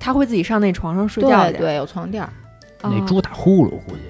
[0.00, 1.52] 他会自己上那床上睡觉去。
[1.52, 2.30] 对对，有床垫儿，
[2.82, 4.02] 哦那猪打呼噜估计。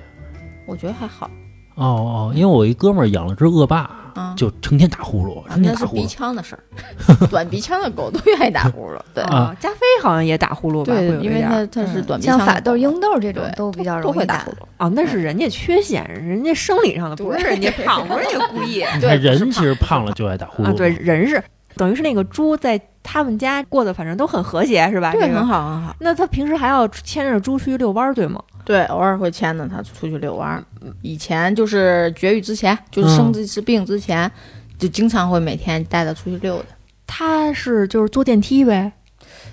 [0.67, 1.29] 我觉得还好
[1.75, 4.35] 哦哦，因为我一哥们儿养了只恶霸，啊。
[4.37, 6.09] 就成天打呼噜，啊那是鼻成天打呼噜。
[6.09, 6.63] 腔的事儿，
[7.29, 8.99] 短鼻腔的狗都愿意打呼噜。
[9.15, 10.95] 对啊，加菲好像也打呼噜吧？
[10.95, 14.67] 会对，因为有一点儿它它是嗯短鼻腔的狗，像法豆、鹰豆这种对都比较都容易打会打呼噜。
[14.79, 18.85] 哦，那是人家缺陷，人家生理上的，不是人家胖，不是人家故意。
[18.95, 20.75] 你对人其实胖了就爱打呼噜啊，嘛。
[20.77, 21.43] 对，人是
[21.77, 25.13] 等于是那个猪在他们家过得反正都很和谐，是吧？
[25.13, 25.47] 对，这个很。
[25.47, 25.97] 好很好。
[26.01, 28.43] 那他平时还要牵着猪出去遛弯儿，对吗？
[28.65, 30.63] 对，偶尔会牵着它出去遛弯儿。
[31.03, 34.31] 以前就是绝育之前，就是嗯生这次病之前，
[34.79, 36.67] 就经常会每天带它出去溜的。
[37.07, 38.93] 他是就是坐电梯呗，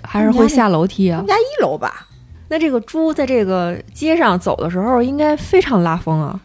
[0.02, 1.28] 还是会下楼梯啊他们？
[1.28, 2.06] 家一楼吧，
[2.48, 6.38] 那这个猪在这个街上走的时候，应该非常拉风啊。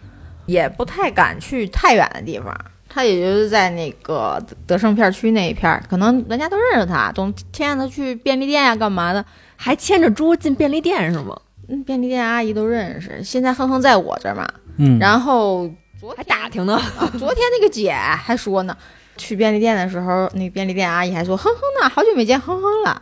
[0.46, 2.54] 也不太敢去太远的地方。
[2.94, 9.26] 它也就是在那个德胜片区那一片儿，可能人家都认识他，总牵着他去便利店呀、干嘛的。
[9.56, 11.40] 还牵着猪进便利店是吗？
[11.70, 13.24] 嗯，便利店阿姨都认识。
[13.24, 14.46] 现在哼哼在我这儿嘛，
[14.78, 16.76] 嗯，然后昨还打听呢。
[16.76, 18.76] 啊，昨天那个姐还说呢，
[19.16, 23.02] 去便利店的时候，那便利店阿姨还说，哼哼呢，好久没见哼哼了，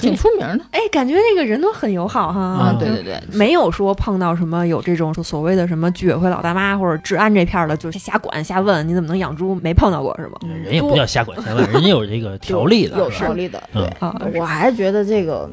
[0.00, 0.64] 挺出名的。
[0.70, 2.40] 哎，感觉那个人都很友好哈。
[2.40, 9.54] 啊对对对，没有说碰到什么有这种所谓的什么居委会老大妈或者治安这片儿的，就是瞎管瞎问，你怎么能养猪？
[9.56, 10.38] 没碰到过是吧？
[10.64, 13.62] 人也不叫瞎管瞎问，人家有这个条例的，有条例的。
[13.74, 15.50] 嗯对，啊，我还是觉得这个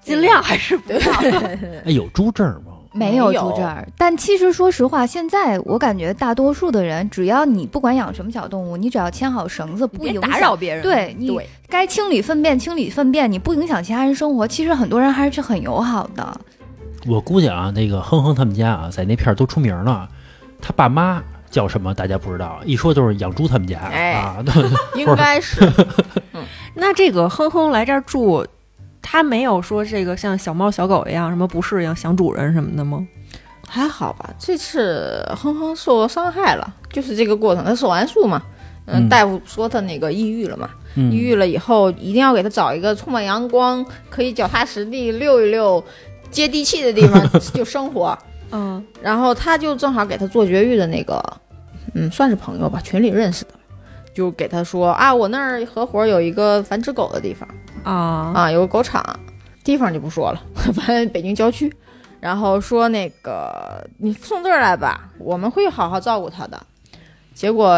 [0.00, 0.98] 尽量还是不要。
[1.84, 2.71] 哎，有猪证吗？
[2.92, 10.82] 没有住这儿，但其实说实话，现在我感觉大多数的人，只要你不管养什么小动物，你只要牵好绳子，不影响打扰别人。
[10.82, 11.38] 对你
[11.68, 16.40] 该清理粪便清理粪便，你不影响其他人生活，其实很多人还是很友好的。
[17.06, 20.08] 我估计啊，那个哼哼他们家啊，在那片儿都出名了。
[20.60, 21.20] 他爸妈
[21.50, 24.36] 叫什么大家不知道，一说就是养猪他们家、哎 啊。
[24.94, 25.68] 应该是
[26.74, 28.46] 那这个哼哼来这儿住，
[29.02, 33.06] 他没有说这个像小猫小狗一样什么不适应想主人什么的吗？
[33.68, 34.30] 还好吧。
[34.38, 38.40] 这次哼哼受伤害了，就是这个过程，他手完术嘛。
[38.86, 45.82] 嗯，嗯大夫说他那个抑郁了嘛，抑嗯，郁了以后一定要给他找一个充满阳光、可以脚踏实地溜一溜、
[46.30, 48.18] 接地气的地方 就生活。
[48.50, 51.22] 嗯，然后他就正好给他做绝育的那个，
[51.94, 53.50] 嗯，算是朋友吧，群里认识的，
[54.12, 57.48] 就给他说啊，我那儿合伙有一个繁殖狗的地方
[57.84, 59.04] 啊啊，有个狗场，
[59.64, 60.42] 地方就不说了，
[60.74, 61.72] 反正北京郊区。
[62.20, 66.60] 然后说那个你送这儿来吧，我们会好好照顾它的。
[67.34, 67.76] 结果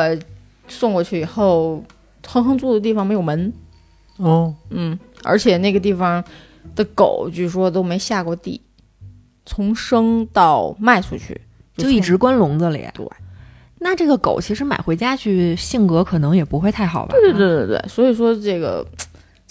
[0.69, 1.83] 送过去以后，
[2.29, 3.51] 哼哼住的地方没有门，
[4.19, 6.23] 哦，嗯，而且那个地方
[6.77, 8.61] 的狗据说都没下过地，
[9.47, 11.41] 从生到卖出去
[11.77, 12.87] 从就一直关笼子里。
[12.93, 13.07] 对，
[13.79, 17.15] 那这个狗其实买回家去，性格可能也不会太好吧？
[17.15, 18.85] 对对对对对，所以说这个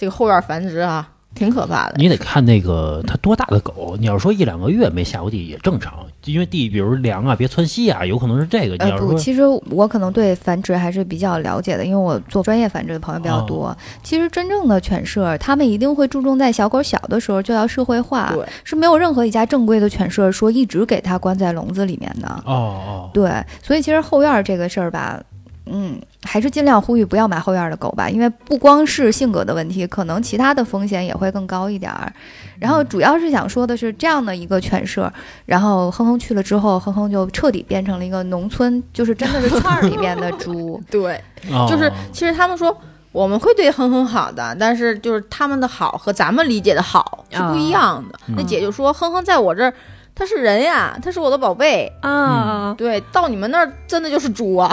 [0.04, 1.96] 这个后院繁殖啊，挺可怕的。
[1.96, 3.96] 你得看那个它多大的狗。
[3.98, 8.76] 你要说一两个月没下过地也正常，因为地比如凉啊，别窜稀啊，有可能是这个。
[8.84, 13.74] 你呃不，要说其实我可能对繁殖还是比较了解的，因为我做专业繁殖的朋友比较多。
[14.04, 18.36] 其实真正的犬舍，他们一定会注重在小狗小的时候就要社会化，
[18.66, 22.28] 是没有任何一家正规的犬舍说一直给它关在笼子里面的。
[22.46, 23.32] 哦哦，对，
[23.62, 25.18] 所以其实后院这个事儿吧，
[25.66, 32.12] 嗯，还是尽量呼吁不要买后院儿的狗吧，因为不光是性格的问题，可能其他的风险也会更高一点儿。
[32.60, 35.12] 然后主要是想说的是，这样的一个犬舍，
[35.46, 40.82] 然后哼哼去了之后，哼哼就彻底变成了一个农村，就是真的是圈儿里边的猪。
[40.92, 42.78] 对，哦就是其实他们说
[43.12, 48.20] 我们会对哼哼好的，但是就是他们的好和咱们理解的好是不一样的。
[48.28, 49.74] 嗯那姐就说哼哼在我这儿，
[50.14, 51.92] 他是人呀，他是我的宝贝。
[52.02, 54.70] 啊，对，到你们那儿真的就是猪啊。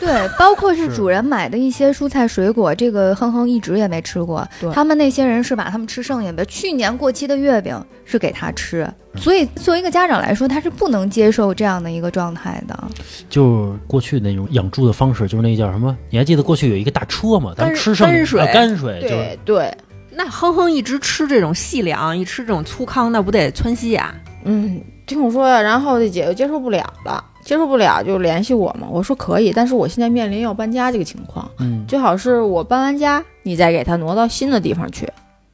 [0.00, 4.46] 对，包括是是主人买的一些蔬菜水果，这个哼哼一直也没吃过。
[4.72, 8.86] 他们那些人是把他们吃剩下的去年过期的月饼是给他吃，
[9.16, 12.84] 所以作为一个家长来说，他是不能接受这样的一个状态的。
[13.30, 15.96] 就是过去那种养猪的方式，就是那叫什么？
[16.10, 17.54] 你还记得过去有一个大车吗？
[17.56, 19.74] 咱们吃剩泔水对对，
[20.10, 24.14] 那哼哼一直吃这种细粮，一吃这种粗糠，那不得窜稀呀？
[24.44, 28.88] 嗯，听我说呀，然后这姐就接受不了了，接受不了就联系我嘛。
[28.90, 35.06] 我说可以，但是我现在面临要搬家这个情况，嗯，最好是我搬完家，你再给他挪到新的地方去，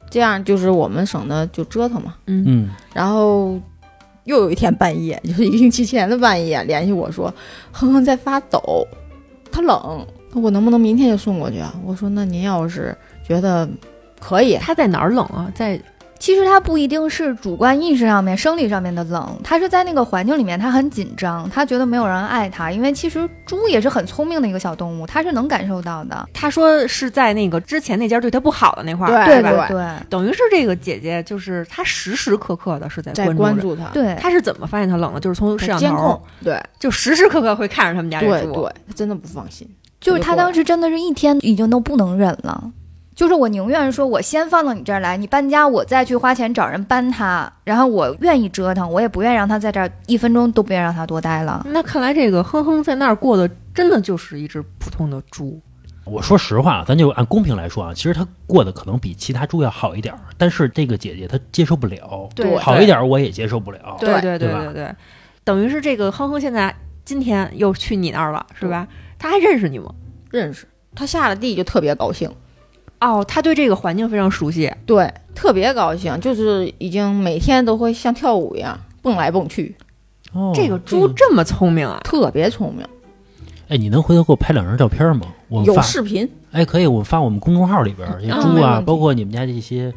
[0.09, 2.15] 这样就是我们省得就折腾嘛。
[2.27, 3.59] 嗯嗯，然后
[4.23, 7.33] 又有一天半夜，就是一个星期前的半夜，联系我说，
[7.71, 8.87] 哼哼在发抖，
[9.51, 11.73] 他冷，我能不能明天就送过去啊？
[11.85, 12.95] 我说那您要是
[13.27, 13.67] 觉得
[14.19, 15.51] 可以，他在哪儿冷啊？
[15.53, 15.79] 在
[16.21, 22.71] 其实他不一定是主观意识上面、生理上面的冷，他是在那个环境里面，他很紧张，他觉得没有人爱他。
[22.71, 26.29] 因为其实猪也是很聪明的一个小动物，它是能感受到的。
[26.31, 29.67] 他说是在那个之前那家对他不好的那块儿，对吧？
[29.67, 35.19] 对等于是这个姐姐，就是她时时刻刻的是在在关注他，对，她是怎么发现他冷的？
[35.19, 38.53] 就是从摄像监控头，，对就时时刻刻会看着他们家这猪。
[38.53, 39.67] 对对，他真的不放心。
[39.99, 42.71] 就是他当时真的是一天已经都不能忍了。
[43.21, 51.63] 就是我宁愿说，我先放到你这儿来，你搬家，我再去花钱找人搬它，然后我愿意折腾，我也不愿意让它在这儿一分钟都不愿意让它多待了。
[51.69, 55.61] 那看来这个哼哼在那儿过的真的就是一只普通的猪。
[56.03, 64.95] 我说实话，咱就按公平来说啊，其实他过得可能比其他猪要好一点儿，但是这个姐姐她接受不了，对好一点儿我也接受不了，对对对对对，
[65.43, 68.87] 等于是这个哼哼现在今天又去你那儿了，是吧？
[69.19, 69.93] 他还认识你吗？
[70.31, 70.65] 认识
[70.95, 72.27] 他下了地就特别高兴，
[73.01, 74.71] 哦，他对这个环境非常熟悉。
[74.85, 79.75] 对，特别高兴，就是已经每天都会像跳舞一样蹦来蹦去，
[80.33, 81.99] 哦，这个猪这么聪明啊！
[82.03, 82.85] 特别聪明，
[83.67, 85.27] 哎，你能回头给我拍两张照片吗？
[85.49, 89.91] 我们有，视频，哎，可以，我发我们公众号里边儿，这嗯猪啊，包括你们家这些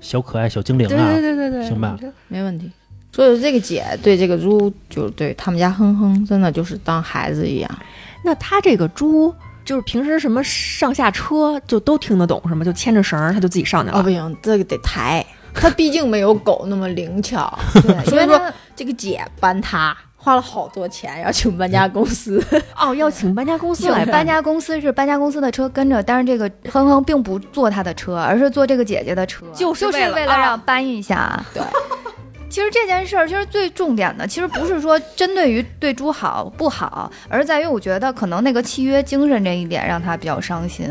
[0.00, 1.98] 小可爱小精灵对啊，对对对对，行吧
[2.28, 2.70] 没问题。
[3.14, 7.70] 所以这个姐对这个猪，就对他们家哼哼，真的就是当孩子一样。
[8.24, 9.34] 那他这个猪
[9.64, 12.64] 就是平时什么上下车就都听得懂是吗？
[12.64, 13.98] 就牵着绳儿，他就自己上去了。
[13.98, 17.58] 哦，不行，这个得抬，他毕竟没有狗那么灵巧。
[17.82, 18.40] 对， 所以说
[18.74, 22.44] 这个姐搬他花了好多钱，要请搬家公司。
[22.78, 31.44] 哦，要请搬家公司来，搬家公司是搬家公司的车跟着，但是这个哼哼并不坐他的车，而是坐这个姐姐的车，就是就是为了为了让搬一下。
[31.54, 31.62] 对。
[32.52, 40.86] 其实这件事儿，其实最重点的，其实不是说针对于对猪好不好，而是在于我觉得可能那个契约精神这一点让他比较伤心。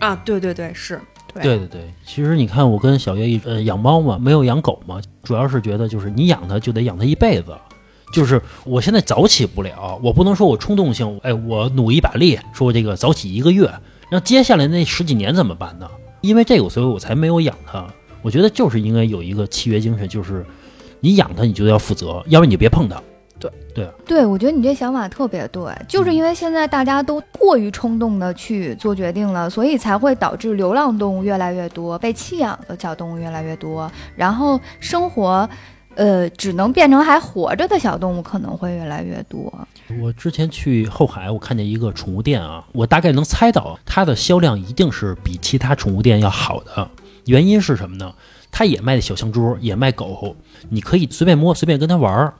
[0.00, 1.00] 啊，对对对，是
[1.32, 7.56] 对对对，其实你看，我跟小月一呃养猫嘛，没有养狗嘛，主要是觉得就是你养它就得养它一辈子。
[8.12, 13.72] 就是我现在早起不了，我不能说我冲动性，哎，我努一把力，说我这个早起一个月，
[14.10, 15.88] 那接下来那十几年怎么办呢？
[16.22, 17.86] 因为这个，所以我才没有养它。
[18.20, 20.44] 我觉得就是应该有一个契约精神，就是
[21.00, 23.02] 你养它，你就要负责，要不然你就别碰它。
[23.74, 35.48] 对对，我觉得你这想法特别对，就是因为现在大家都过于冲动的去做决定了，所以才会导致流浪动物越来越多，被弃养的小动物越来越多，然后生活，
[35.94, 39.52] 呃，只能变成还活着的小动物可能会越来越多。
[40.00, 46.90] 我之前去后海，我看见一个宠物店啊，我大概能猜到它的销量一定是比其他宠物店要好的。
[47.26, 48.12] 原因是什么呢？
[48.50, 50.36] 他也卖的小香猪，也卖狗，
[50.68, 52.34] 你可以随便摸，随便跟他玩儿。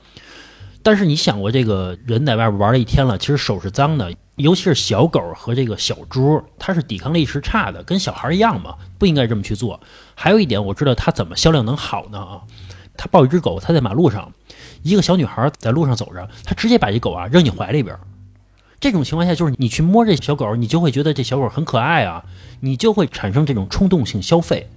[0.83, 9.79] 但是你想过，这个人在外边玩了一天了，其实手是脏的，尤其是小狗和这个小猪，它是抵抗力是差的，跟小孩一样嘛，不应该这么去做。
[10.15, 12.41] 还有一点，我知道它怎么销量能好呢啊？
[12.97, 14.33] 他抱一只狗，他在马路上，
[14.83, 17.97] 一个小女孩在路上走着，他直接把这狗啊扔你怀里边。
[18.81, 22.25] 这种情况下，就是你去摸这小狗，你就会觉得这小狗很可爱啊，
[22.61, 24.69] 你就会产生这种冲动性消费，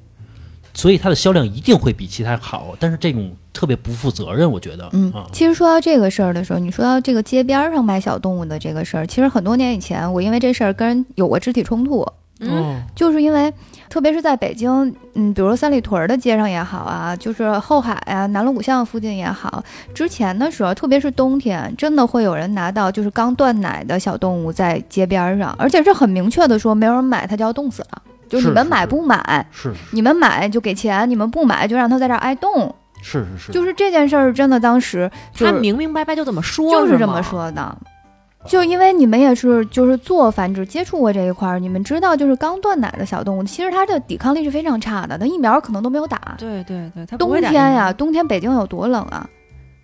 [0.74, 2.76] 所以它的销量一定会比其他好。
[2.80, 12.06] 但是这种特别不负责任，我觉得，嗯嗯，其实说到这个事儿的时候，你说到这个街边儿上卖小动物的这个事儿，其实很多年以前，我因为这事儿跟人有过肢体冲突，
[12.40, 13.54] 嗯，哦，就是因为，
[13.90, 14.72] 特别是在北京，
[15.14, 19.64] 嗯，比如说三里屯儿的街上也好啊，就是后海啊、南锣鼓巷附近也好，
[19.94, 28.02] 之前的时候，特别是冬天，真的会有人拿到就是刚断奶的小动物在街边儿上，而且是很明确的说，没有人买它就要冻死了，
[28.32, 37.22] 就是你们买是是不买，是你们买就给钱，你们不买就让它在这儿挨冻，是是是，就是这件事儿真的当时就是他明明白白就这么说，就是这么。
[37.22, 37.78] 说的。
[38.48, 46.20] 就因为你们也是就是做繁殖接触过这一块儿，你们知道就是刚断奶的小动物，其实它的抵抗力是非常差的，它疫苗可能都没有打。
[46.40, 49.30] 对对对，它冬天呀，冬天北京有多冷啊，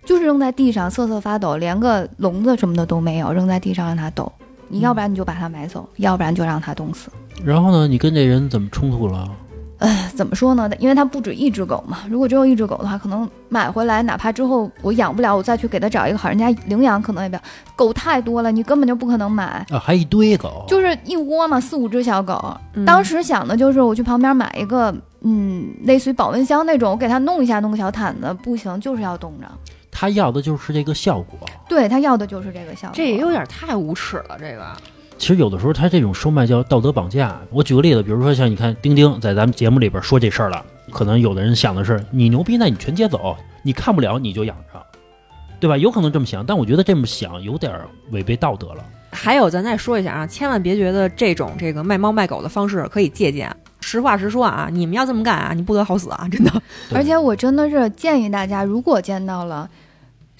[0.04, 4.32] 就是扔在地上瑟瑟发抖，连个笼子什么的都没有，扔在地上让它抖。
[4.66, 7.08] 你要不然你就把它买走，要不然就让它冻死。
[7.44, 9.30] 然后呢，你跟这人怎么冲突了？
[9.78, 10.68] 哎怎么说呢？
[10.80, 17.42] 因为它不止一只狗嘛，如果只有一只狗的话，可能买回来，哪怕之后我养不了，我再去给它找一个好人家领养，可能也不了。
[17.76, 19.64] 狗太多了，你根本就不可能买。
[19.70, 22.52] 啊，还一堆狗，就是一窝嘛，四五只小狗。
[22.74, 29.46] 嗯当时想的就是我去旁边买一个，嗯，类似于保温箱那种，我给它弄一下，弄个小毯子，不行，就是要冻着。
[29.92, 31.38] 他要的就是这个效果。
[31.68, 32.96] 对他要的就是这个效果。
[32.96, 34.66] 这也有点太无耻了，这个。
[35.18, 37.38] 其实有的时候他这种售卖叫道德绑架。
[37.50, 44.80] 我举个例子，比如说像你看丁丁在咱们节目里边说这事儿了，可能有的人想的是你牛逼，那你全接走，你看不了你就养着，
[45.58, 45.76] 对吧？
[45.76, 47.72] 有可能这么想，但我觉得这么想有点
[48.12, 48.84] 违背道德了。
[49.10, 53.54] 还有，咱再说一下啊，千万别觉得这种这个卖猫卖狗的方式可以借鉴。
[53.80, 56.28] 实话实说啊，你们要这么干啊，你不得好死啊！
[56.30, 56.52] 真的。
[56.92, 59.68] 而且我真的是建议大家，如果见到了，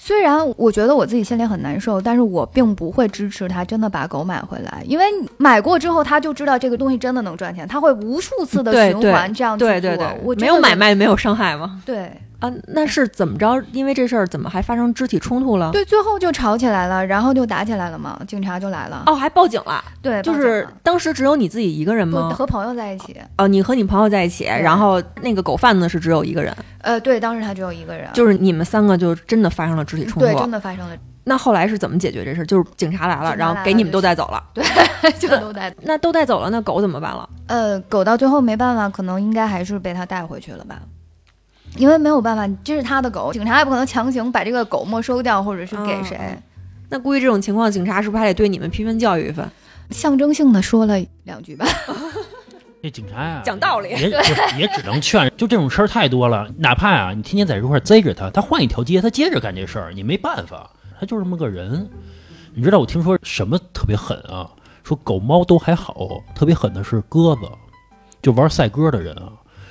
[0.01, 5.03] 虽然我觉得我自己心里很难受，但是我并不会支持他真的把狗买回来，因为
[5.35, 9.69] 买过之后他就知道这个东西真的能赚钱，他会无数次的循环这样去做。
[9.69, 11.81] 对对对，没有买卖，没有伤害吗？
[11.85, 12.09] 对
[12.39, 13.61] 啊，那是怎么着？
[13.73, 15.71] 因为这事儿怎么还发生肢体冲突了？
[15.71, 19.03] 对，最后就吵起来了，然后就打起来了嘛，警察就来了。
[19.07, 19.83] 哦，还报警了？
[20.01, 22.29] 对，就是当时只有你自己一个人吗？
[22.33, 23.15] 和朋友在一起。
[23.37, 30.49] 哦，你和你朋友在一起，然后那个狗贩子是只有一个人，呃，对，当时他只有一个人，就是你们三个就真的发生了肢体冲突对，真。
[30.49, 32.45] 的发生了，那后来是怎么解决这事？
[32.45, 34.41] 就是警察来了，然后给你们都带走了。
[34.53, 34.63] 对
[35.19, 35.73] 就都在。
[35.81, 37.29] 那都带走了，那狗怎么办了？
[37.47, 40.79] 呃，狗到最后没办法，可能应该还是被他带回去了吧。
[41.77, 46.17] 因为没有办法，这是他的狗，警察也不可能强行把这个狗没收掉，或者是给谁。
[46.19, 46.43] 嗯
[46.91, 49.47] 那估计这种情况，警察是不是还得对你们批评教育一番？
[49.91, 51.63] 象征性的说了两句吧。
[52.81, 54.09] 这警察呀，讲道理也
[54.57, 55.31] 也只能劝。
[55.37, 60.67] 就这种事儿太多了，哪怕啊，你天天在这块儿贼着他，他换一条街，他接着干这事儿，你没办法，
[60.99, 61.87] 他就这么个人。
[62.55, 64.49] 你知道我听说什么特别狠啊？
[64.83, 65.93] 说狗猫都还好，
[66.33, 67.41] 特别狠的是鸽子，
[68.19, 69.29] 就玩赛鸽的人啊。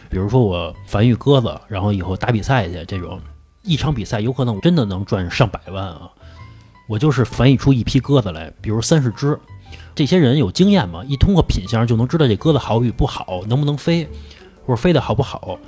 [0.08, 3.20] 比如说我繁育鸽子，然后以后打比赛去，这种
[3.62, 6.10] 一场比赛有可能我真的能赚上百万啊。
[6.86, 9.38] 我就是繁育出一批鸽子来，比如三十只，
[9.94, 14.08] 这些人有经验嘛，一通过品相就能知道这鸽子好与不好，能不能飞，
[14.64, 15.58] 或者飞得好不好。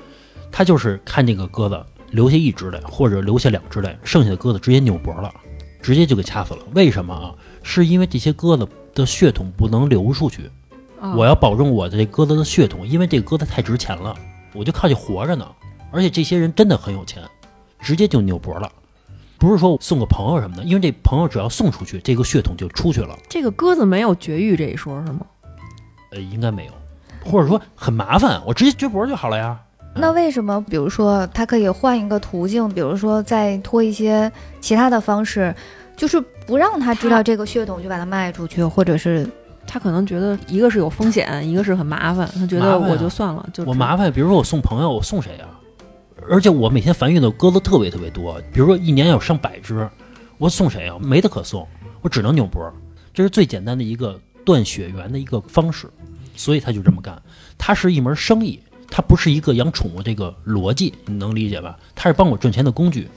[0.50, 5.30] 他就是看这个鸽子留下一只来，或者留下两只来，剩下的鸽子直接扭脖了，
[5.82, 6.60] 直接就给掐死了。
[6.74, 7.34] 为什么啊？
[7.62, 10.50] 是因为这些鸽子的血统不能流出去，
[10.98, 14.16] 啊我要保证我的这鸽子的血统，因为这个鸽子太值钱了，
[14.54, 15.46] 我就靠这活着呢。
[15.92, 17.22] 而且这些人真的很有钱，
[17.80, 18.70] 直接就扭脖了。
[19.38, 23.18] 不是说送个朋友什么的，因为这朋友只要送出去，这个血统就出去了。
[23.28, 25.20] 这个鸽子没有绝育这一说是吗？
[26.12, 26.72] 呃，应该没有，
[27.24, 29.58] 或者说很麻烦，我直接绝脖就好了呀。
[29.94, 34.30] 那为什么，比如说他可以换一个途径，比如说再托一些
[34.60, 35.52] 其他的方式，
[35.96, 39.28] 就是不让他知道这个血统，就把它卖出去，或者是
[39.66, 45.48] 他可能觉得一个是有风险，一个是很麻烦，他觉得我就算了，就我麻烦，比如说我送朋友，我送谁啊、
[46.28, 49.88] 而且我每天繁育的鸽子特别特别多，比如说一年有上百只，
[50.38, 50.96] 我送谁啊？
[51.00, 51.66] 没得可送，
[52.02, 52.72] 我只能扭脖。
[53.12, 55.88] 这是最简单的一个断血缘的一个方式，
[56.36, 57.20] 所以他就这么干。
[57.58, 61.78] 他是一门生意，他不是一个养宠物这个逻辑，你能理解吧？
[61.94, 63.08] 他是帮我赚钱的工具。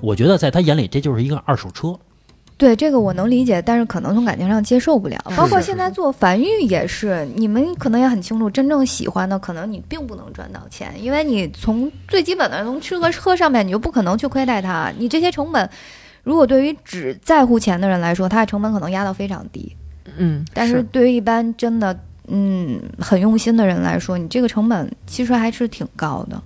[0.00, 1.98] 我觉得在他眼里，这就是一个二手车。
[2.60, 5.18] 对这个我能理解，但是可能从感情上接受不了。
[5.34, 14.92] 包括现在做繁育也是，你们可能也很清楚，真正喜欢的可能你并不能赚到钱，因为你从最基本的从吃和喝上面，你就不可能去亏待它。
[14.98, 15.66] 你这些成本，
[16.22, 19.74] 如果对于只在乎钱的人来说，它的成本可能压到非常低，
[20.18, 21.98] 嗯，但是对于一般真的
[22.28, 26.40] 嗯很用心的人来说，你这个成本其实还是挺高的。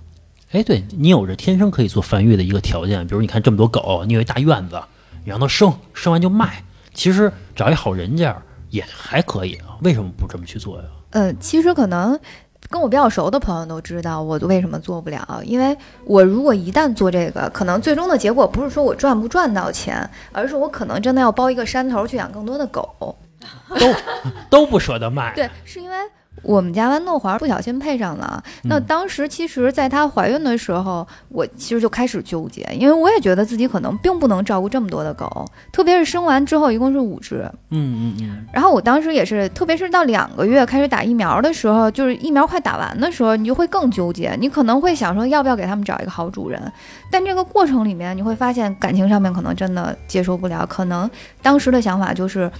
[0.53, 4.81] 哎，对你有着天生可以做繁育的一个条件，比如你看这么多狗，你有一大院子，
[5.25, 6.63] 你让它生，生完就卖，
[6.93, 8.33] 其实找一好人家
[8.69, 10.83] 也还可以啊，为什么不这么去做呀？
[11.09, 12.17] 呃，其实可能
[12.69, 23.17] 跟我比较熟的朋友都知道我为什么做不了，因为我如果一旦做这个，可能最终的结果不是说我赚不赚到钱，而是我可能真的要包一个山头去养更多的狗。
[23.79, 23.93] 都
[24.49, 25.95] 都不舍得卖，对，是因为。
[26.45, 44.35] 我们家豌豆黄不小心配上了，那嗯当时其实，在她怀孕的时候，我其实就开始纠结，因为我也觉得自己可能并不能照顾这么多的狗，特别是生完之后一共是五只，嗯嗯嗯，然后我当时也是，特别是到两个月开始打疫苗的时候，就是疫苗快打完的时候，你就会更纠结。
[44.39, 46.61] 你可能会想说，要不要给他们找一个好主人？
[47.11, 50.65] 但这个过程里面，你会发现感情上面可能真的接受不了。
[50.67, 51.09] 可能
[51.41, 52.51] 当时的想法就是，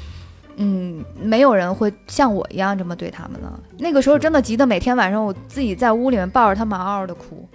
[0.58, 3.60] 嗯，没有人会像我一样这么对他们了。
[3.78, 7.47] 那个时候真的急得每天晚上我自己在屋里面抱着他们嗷嗷的哭。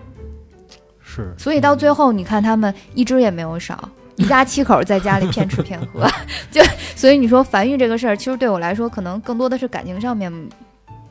[1.03, 3.88] 是，所以到最后，你看他们一只也没有少。
[4.16, 6.07] 一家七口在家里骗吃骗喝，
[6.53, 6.62] 就
[6.94, 10.30] 所以你说繁育这个事儿，其实对我来说，可能更多的是感情上面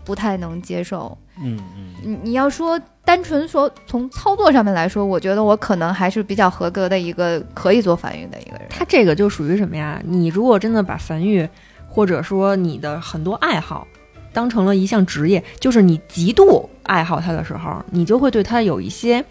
[0.05, 1.17] 不太能接受。
[1.41, 8.67] 嗯嗯，你你要说单纯说从操作上面来说，我觉得我可能还是比较合格的一个可以做繁育的一个人。
[8.69, 9.99] 他这个就属于什么呀？
[10.05, 11.49] 你如果真的把繁育，
[11.89, 13.85] 或者说你的很多爱好，
[14.31, 19.23] 当成了一项职业，就是你极度爱好它的时候，你就会对它有一些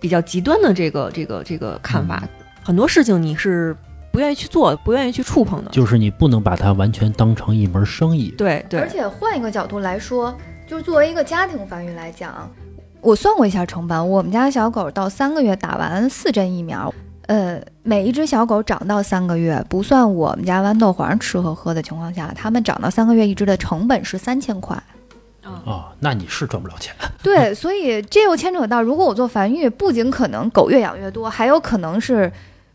[0.00, 2.22] 比较极端的这个这个这个看法。
[2.62, 3.74] 很多事情你是
[4.12, 5.70] 不愿意去做，不愿意去触碰的。
[5.70, 8.34] 就是你不能把它完全当成一门生意。
[8.36, 12.50] 对对，而且换一个角度来说，就是作为一个家庭繁育来讲，
[13.00, 16.92] 我算过一下成本，我们家小狗到三个月打完四针疫苗，
[17.28, 24.76] 呃，每一只小狗长到三个月，不算我们家豌豆黄吃和喝的情况下，它们长到三个月一只的成本是三千块。
[25.64, 26.94] 哦，那你是赚不了钱。
[27.22, 32.32] 对，所以这又牵扯到，如果我做繁育，不仅可能狗越养越多，还有可能是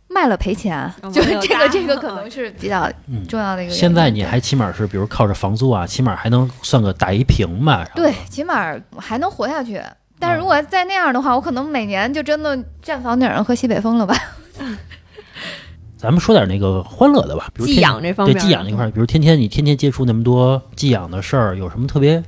[0.08, 3.74] 卖了赔钱，哦就这个这个可能是比较嗯，重要的一个。
[3.74, 7.88] 现在你还起码是，比如靠着房租啊，起码还能算个打一平吧。
[7.96, 9.82] 对，起码还能活下去。
[10.20, 14.16] 但是如果再那样的话，我可能每年就真的站房顶上喝西北风了吧？
[15.98, 22.22] 咱们说点那个欢乐的吧，比如寄养这方面对寄养那块儿，比如天天你天天接触那么多寄养的事儿，有什么特别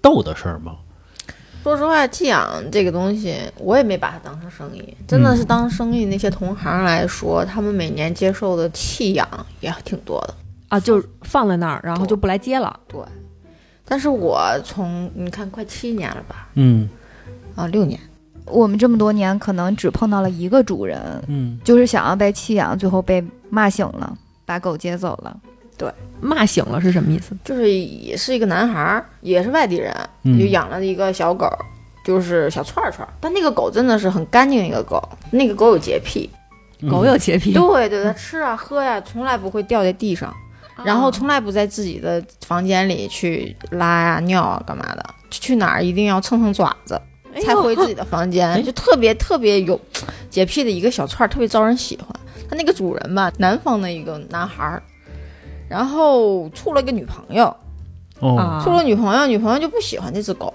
[0.00, 0.76] 逗的事儿吗？
[1.64, 6.06] 说实话，寄养这个东西，我也没把它当成生意，真的是当生意。
[6.06, 9.28] 那些同行来说，他们每年接受的弃养
[9.60, 10.34] 也挺多的。
[10.68, 12.78] 啊，就是放在那儿，然后就不来接了。
[12.86, 13.00] 对
[13.84, 16.88] 但是我从你看快七年了吧，嗯
[17.54, 17.98] 啊六年，
[18.50, 25.36] 我们这么多年可能只碰到了一个主人，嗯，就是想要被弃养，最后被骂醒了，把狗接走了。
[25.76, 25.92] 对。
[26.20, 27.36] 骂醒了是什么意思？
[27.44, 29.94] 就是也是一个男孩儿，也是外地人，
[30.24, 30.38] 嗯。
[30.38, 31.48] 就养了一个小狗，
[32.04, 33.12] 就是小串串儿。
[33.20, 36.28] 但那个狗真的是很干净一个狗，那个狗有洁癖，
[36.80, 36.90] 嗯。
[36.90, 40.34] 狗有洁癖，对对，它吃啊喝呀、从来不会掉在地上。
[40.84, 47.00] 然后从来不在自己的房间里去拉呀、尿啊干嘛的，去哪儿一定要蹭蹭爪子
[47.42, 49.80] 才回自己的房间，就特别特别有
[50.30, 52.08] 洁癖的一个小串儿，特别招人喜欢。
[52.48, 54.82] 他那个主人吧，南方的一个男孩儿，
[55.68, 57.54] 然后处了个女朋友，
[58.20, 60.52] 哦，啊处了女朋友，女朋友就不喜欢这只狗，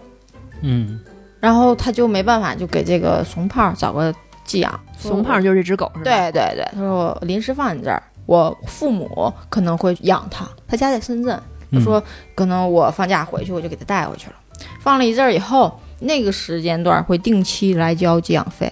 [0.62, 1.00] 嗯
[1.40, 4.14] 然后他就没办法，就给这个熊胖找个
[4.44, 4.80] 寄养。
[4.98, 6.04] 熊胖就是这只狗是吧？
[6.06, 11.36] 对对对，他说我临时放你这儿，我父母可能会养它，他家在深圳。
[11.72, 12.02] 他嗯说
[12.34, 14.36] 可能我放假回去，我就给他带回去了。
[14.80, 18.72] 放了一阵儿以后，那个时间段会定期来交寄养费，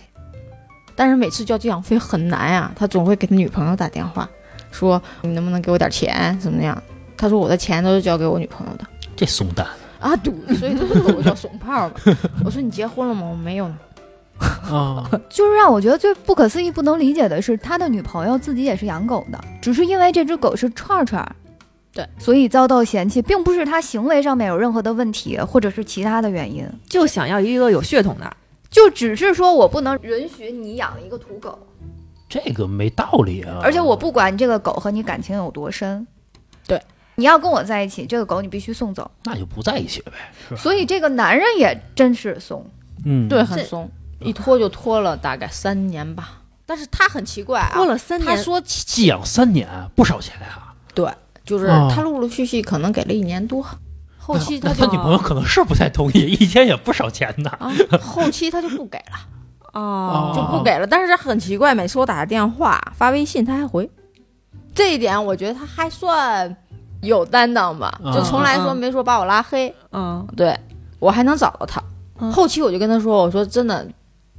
[0.95, 4.29] 但是每次交寄养费很难呀，他总会给他女朋友打电话，
[4.71, 6.81] 说你能不能给我点钱，怎么样？
[7.17, 9.65] 他说我的钱都是交给我女朋友的这怂蛋
[9.99, 11.93] 啊，对，所以他这狗叫怂炮嘛。
[12.43, 13.27] 我说你结婚了吗？
[13.29, 13.77] 我没有呢。
[14.39, 21.35] 啊， 就是让我觉得最不可思议、不能理解的是，他的女朋友自己也是养狗的，只是因为这只狗是串串儿，
[21.93, 28.37] 对，所以遭到嫌弃，并不是他行为上面有任何的问题，或者是其他的原因，就想要一个有血统的。
[28.69, 31.59] 就只是说我不能允许你养一个土狗，
[32.29, 33.59] 这个没道理啊！
[33.61, 36.07] 而且我不管你这个狗和你感情有多深，
[36.65, 36.81] 对，
[37.15, 39.11] 你要跟我在一起，这个狗你必须送走。
[39.25, 42.65] 那就不在一起了呗，所以这个男人也真是怂，
[43.03, 46.41] 嗯，对，很松，一拖就拖了大概三年吧。
[46.65, 50.73] 但是他很奇怪啊，拖了三年，他说寄养三年不少钱啊。
[51.43, 53.65] 就是哦他陆陆续续可能给了一年多，
[54.17, 57.49] 后期他就他女朋友可能是不太同意，一天也不少钱呢。
[57.59, 57.71] 啊，
[58.01, 59.17] 后期他就不给了，
[59.73, 60.85] 哦，就不给了。
[60.85, 63.89] 但是很奇怪，每次我打他电话、发微信，他还回。
[64.73, 66.55] 这一点我觉得他还算
[67.01, 70.57] 有担当吧，啊就从来说没说把我拉黑，嗯对
[70.99, 71.81] 我还能找到他。
[72.19, 73.85] 嗯后期我就跟他说：“我说真的，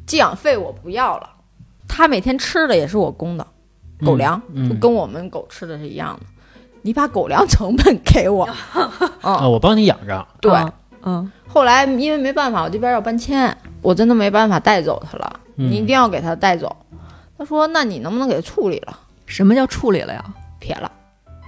[0.06, 1.28] 寄养费我不要了，
[1.88, 3.44] 他每天吃的也是我供的
[4.06, 6.26] 狗粮，嗯就跟我们狗吃的是一样的。
[6.82, 8.44] 你把狗粮成本给我，
[9.22, 10.26] 啊，嗯，我帮你养着。
[10.40, 10.52] 对。
[10.52, 10.72] 嗯
[11.04, 16.76] 嗯，后来因为没办法，我这边要搬迁，我真的没办法带走它了，嗯你一定要给它带走。
[17.36, 18.96] 他说：“那你能不能给它处理了？
[19.26, 20.24] 什么叫处理了呀？
[20.60, 20.88] 撇了。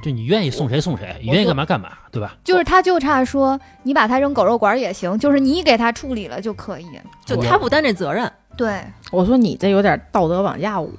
[0.02, 2.34] 就你愿意送谁送谁，你愿意干嘛干嘛，对吧？
[2.42, 6.86] 就是他就差说你把它扔狗肉馆也行，就是你给它处理了就可以。
[7.24, 8.28] 就他不担这责任。
[8.56, 8.82] 对，
[9.12, 10.90] 我说你这有点道德绑架我。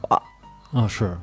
[0.71, 1.17] 啊，是，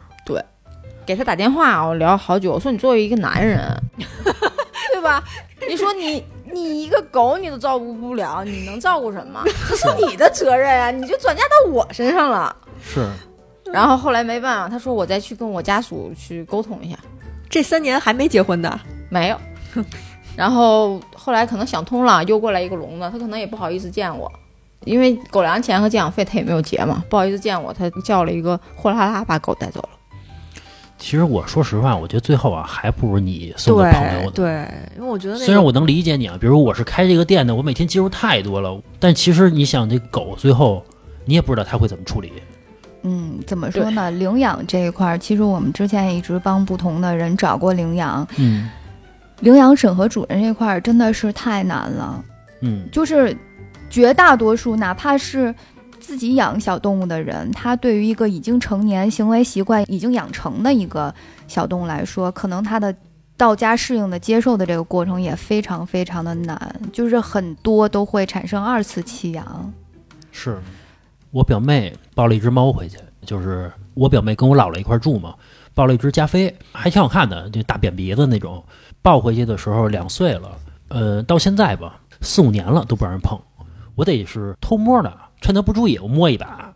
[1.05, 2.53] 给他打电话，我聊好久。
[2.53, 3.61] 我说你作为一个男人，
[4.93, 5.23] 对吧？
[5.69, 9.43] 你说你你一个狗你都照顾不了，你能照顾什么？
[9.69, 12.55] 这是你的责任啊，你就转嫁到我身上了。
[12.83, 13.09] 是，
[13.73, 16.99] 然后后来没办法，他说我再去跟我家属去沟通一下，
[17.49, 19.37] 这三年还没结婚的，没有。
[20.37, 24.31] 然后后来可能想通了，又过来一个聋子，他可能也不好意思见我，
[24.85, 29.89] 因为狗粮钱和寄养费他也没有结嘛，不好意思见我，他叫了一个货拉拉把狗带走了。
[31.03, 34.69] 其实我说实话，我觉得最后啊，还不如你送个朋友对呢。
[34.69, 40.81] 对，因为我觉得那个虽然我能理解你啊，比如我是开这个店的，我每天接触太多了，但其实你想，这狗最后
[41.25, 42.33] 你也不知道它会怎么处理。
[43.03, 44.13] 嗯，怎么说呢？
[44.13, 48.25] 领养这一块儿，其实我们之前也一直帮不同的人找过领养。
[48.39, 48.71] 嗯
[49.41, 52.25] 领养审核主任这块儿真的是太难了，
[52.61, 53.37] 嗯，就是
[53.91, 55.53] 绝大多数，哪怕是
[56.03, 61.15] 自己养小动物的人，他对于一个已经成年、行为习惯已经养成的一个
[61.47, 62.95] 小动物来说，可能他的
[63.37, 69.73] 到家适应的、接受的这个过程也非常非常的难，就是很多都会产生二次弃养。
[70.33, 70.59] 是
[71.31, 75.35] 我表妹抱了一只猫回去，就是我表妹跟我姥姥一块儿住嘛，
[75.73, 78.63] 抱了一只加菲，还挺好看的，就大扁鼻子那种。
[79.01, 80.51] 抱回去的时候两岁了，
[80.89, 83.39] 呃，到现在吧，四五年了都不让人碰，
[83.95, 85.13] 我得是偷摸的，
[85.43, 86.73] 趁他不注意我摸一把，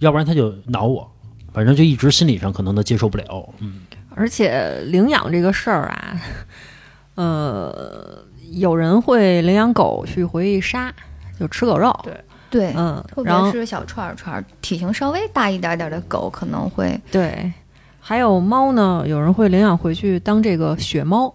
[0.00, 1.08] 要不然他就挠我，
[1.52, 3.82] 反正就一直心理上可能他接受不了，嗯。
[4.16, 6.20] 而且领养这个事儿啊，
[7.14, 10.92] 呃，有人会领养狗去回去杀，
[11.38, 11.96] 就吃狗肉。
[12.02, 12.12] 对。
[12.48, 17.52] 对，嗯特，别然后是小串儿串儿，体型稍微大一点点的狗可能会，对，
[17.98, 21.34] 还有猫呢，有人会领养回去当这个血猫。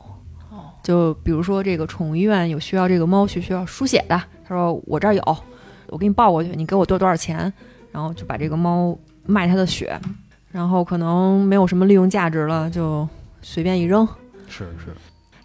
[0.81, 5.37] 就比如说这个宠物医院有需要这个猫去需要输血的，他说我这儿有，
[5.91, 7.51] 我给你抱过去，你给我多多少钱，
[7.91, 9.99] 然后就把这个猫卖它的血，
[10.49, 13.05] 然后可能没有什么利用价值了，就
[13.41, 14.07] 随便一扔。
[14.47, 14.93] 是是，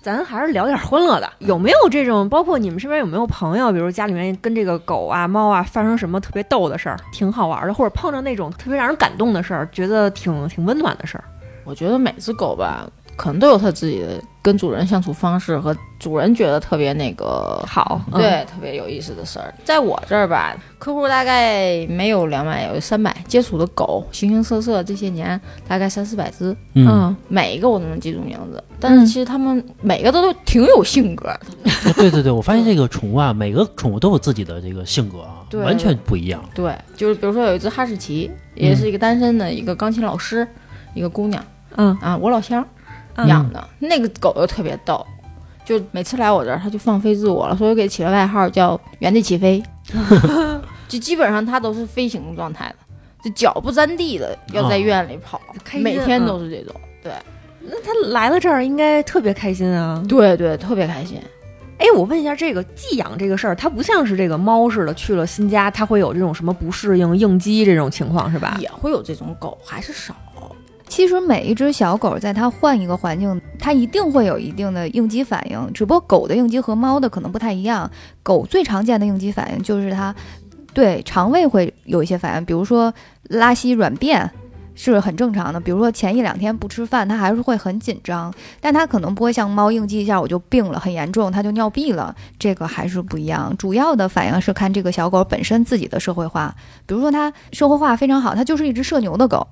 [0.00, 2.28] 咱还是聊点欢乐的，有没有这种？
[2.28, 11.24] 包括你们身边有没有朋友，比如家里面跟这个狗啊、猫啊发生什么特别逗的事儿，挺好玩的，或者碰着那种特别让人感动的事儿，觉得挺挺温暖的事儿？
[11.64, 18.20] 我觉得每只狗吧，可能都有它自己的跟主人相处方式和主人觉得特别那个好，嗯。
[18.20, 19.52] 对，特别有意思的事儿。
[19.64, 28.62] 在我这儿吧，客户大概没有两百，有三百，接触的狗形形色色，这些年大概三四百只，嗯，嗯，每一个我都能记住名字。
[28.78, 35.62] 但是其实他们每个都都挺有性格的，对对对，我发现这个宠物啊，每个宠物都有自己的这个性格啊，对。
[35.62, 36.44] 完全不一样。
[36.54, 40.46] 对，就是比如说有一只哈士奇，也是一个单身的一个钢琴老师，
[40.94, 41.42] 一个姑娘。
[41.76, 41.96] 嗯。
[42.02, 42.68] 啊，我老乡嗯
[43.26, 45.04] 养的，那个狗又特别逗。
[45.64, 49.60] 就每次来我这儿，它就放飞自我了，所以我给起了外号叫“原地起飞”，
[50.86, 52.76] 就基本上它都是飞行状态的，
[53.24, 55.40] 就脚不沾地的，要在院里跑，
[55.80, 56.72] 每天都是这种。
[57.02, 57.12] 对
[57.60, 60.00] 那它来了这儿应该特别开心啊。
[60.08, 61.20] 对对，特别开心。
[61.78, 68.56] 哎，我问一下，这个寄养这个事儿，它不像是这个猫似的，去了新家，它会有这种什么不适应、应激这种情况是吧？
[68.60, 70.14] 也会有这种狗，还是少。
[70.88, 77.90] 其实每一只小狗在它换一个环境，它一定会有一定的应激反应，只不过狗的应激和猫的可能不太一样。
[78.22, 80.14] 狗最常见的应激反应就是它
[80.72, 82.92] 对肠胃会有一些反应，比如说
[83.24, 84.30] 拉稀、软便。
[84.78, 88.30] 是很正常的，比如说前一两天不吃饭，它还是会很紧张，
[88.60, 93.56] 但它可能不会像猫应激一下我就病了，很严重，它就尿闭了，这个还是不一样。
[93.56, 99.48] 主要的反应是看这个小狗本身自己的社会化，比如说它社会化非常好，它就是一只社牛的狗，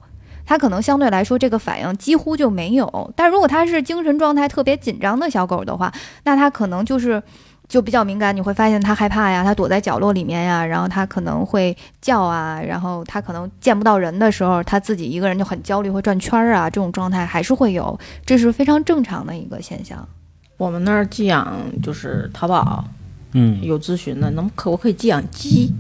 [0.47, 3.13] 它可能相对来说这个反应几乎就没有。
[3.17, 5.93] 但如果它是精神状态特别紧张的小狗的话，
[6.25, 7.23] 那它可能就是
[7.67, 20.07] 就比较敏感，你会发现它害怕呀，它躲在角落里面呀，然后它可能会叫啊，然后它可能见不到人的时候，它自己一个人就很焦虑，会转圈儿啊，这种状态还是会有，这是非常正常的一个现象。
[20.57, 22.85] 我们那儿寄养就是淘宝
[23.33, 25.73] 嗯，有咨询的，能可我可以寄养鸡，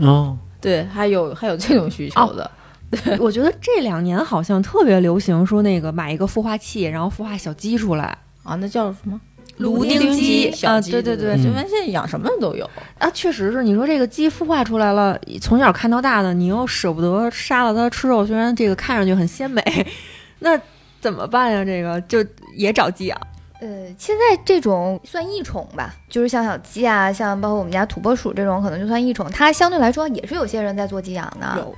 [0.00, 2.50] 哦，对，还有还有这种需求的。
[3.20, 9.20] 我觉得这两年好像特别流行说那个买一个孵化器，然后孵化小鸡出来啊，那叫什么？
[9.58, 12.68] 芦丁丁鸡啊小鸡，对对对对就发现养什么都有。
[12.98, 13.62] 啊，确实是。
[13.62, 19.62] 你说这个鸡孵化出来了，从小看到大的，你又舍不得杀了它吃肉，虽然这个看上去很鲜美，
[20.40, 20.58] 那
[21.00, 21.62] 怎么办呀？
[21.64, 22.24] 这个就
[22.56, 23.20] 也找寄养。
[23.60, 23.68] 呃，
[23.98, 29.30] 现在这种算异宠吧，就是像小鸡啊，像包括我们家土拨鼠这种，可能就算异宠。
[29.30, 31.74] 它相对来说也是有些人在做寄养的，有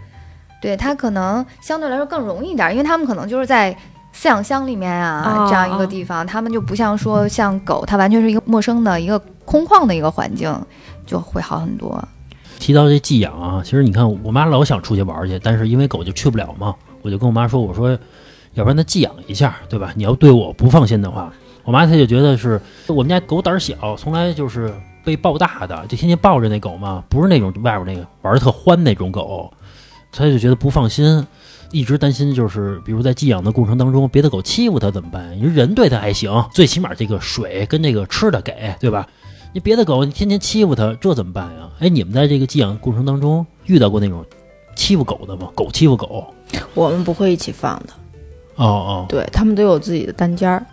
[0.62, 3.76] 对它可能相对来说更容易一点，因为他们可能就是在
[4.14, 10.54] 饲养箱里面啊、哦这样一个地方，他们就不像说像狗，它完全是一个陌生的一个空旷的一个环境，
[11.04, 12.02] 就会好很多。
[12.58, 17.90] 提到这寄养啊，其实你看，我妈老想出去玩去，但是因为狗就去不了嘛，我就跟我妈说，我说，
[18.54, 19.92] 要不然她寄养一下，对吧？
[19.96, 21.32] 你要对我不放心的话，
[21.64, 24.72] 我妈她就觉得是我们家狗胆儿小，从来就是
[25.04, 29.52] 被抱大的，就天天抱着那狗嘛，不是那种外边那个玩的特欢那种狗，
[30.12, 31.26] 她就觉得不放心。
[31.72, 35.26] 一直担心，就是比如在寄养的过程当中，别的狗欺负它怎么办？
[35.38, 39.08] 人人对它还行，最起码这个水跟这个吃的给，对吧？
[39.54, 41.70] 你别的狗你天天欺负它，这怎么办呀？
[41.78, 44.22] 哎，你们在这个寄养过程当中遇到过那种
[44.76, 45.48] 欺负狗的吗？
[45.54, 46.26] 狗欺负狗？
[46.74, 47.94] 我们不会一起放的，
[48.56, 50.66] 哦哦对他们都有自己的单间儿。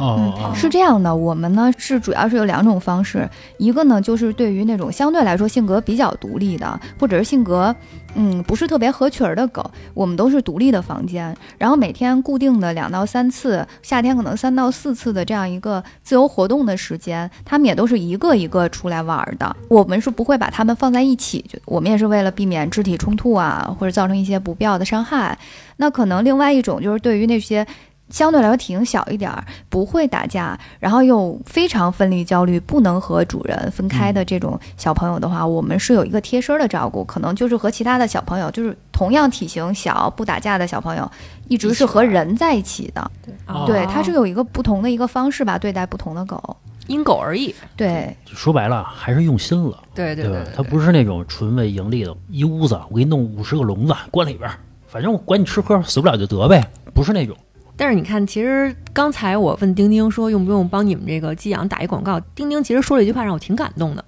[0.00, 3.28] 哦哦，是这样的，我们呢是主要是有两种方式，
[3.58, 7.74] 一个呢就是对于那种相对来说性格比较独立的，或者是性格
[8.14, 25.38] 嗯不是特别合群儿的狗，我们都是独立的房间，然后每天固定的两到三次，夏天可能三到四次的这样一个自由活动的时间，他们也都是一个一个出来玩儿的，我们是不会把它们放在一起，就我们也是为了避免肢体冲突啊，或者造成一些不必要的伤害。
[25.76, 27.66] 那可能另外一种就是对于那些。
[28.12, 41.10] 相对来说体型小一点儿，不会打架，然后又非常分离焦虑，不能和主人分开的这种小朋友的话，我们是有一个贴身的照顾，可能就是和其他的小朋友，就是同样体型小、不打架的小朋友，
[41.48, 43.10] 一直是和人在一起的。
[43.24, 43.34] 对
[43.66, 46.56] 对，它是有一个不同的一个方式吧，对待不同的狗。
[46.88, 47.54] 因狗而异。
[47.76, 50.44] 对，说白了还是用心了，对对对？
[50.54, 54.50] 它不是那种纯为盈利的，一屋子我给你弄五十个笼子关里边，
[54.86, 57.34] 反正我管你吃喝，死不了就得呗，不是那种。
[57.76, 64.04] 但是你看，其实刚才我问丁丁说用不用帮你们这个寄养打一广告，丁丁其实说了一句话让我挺感动的，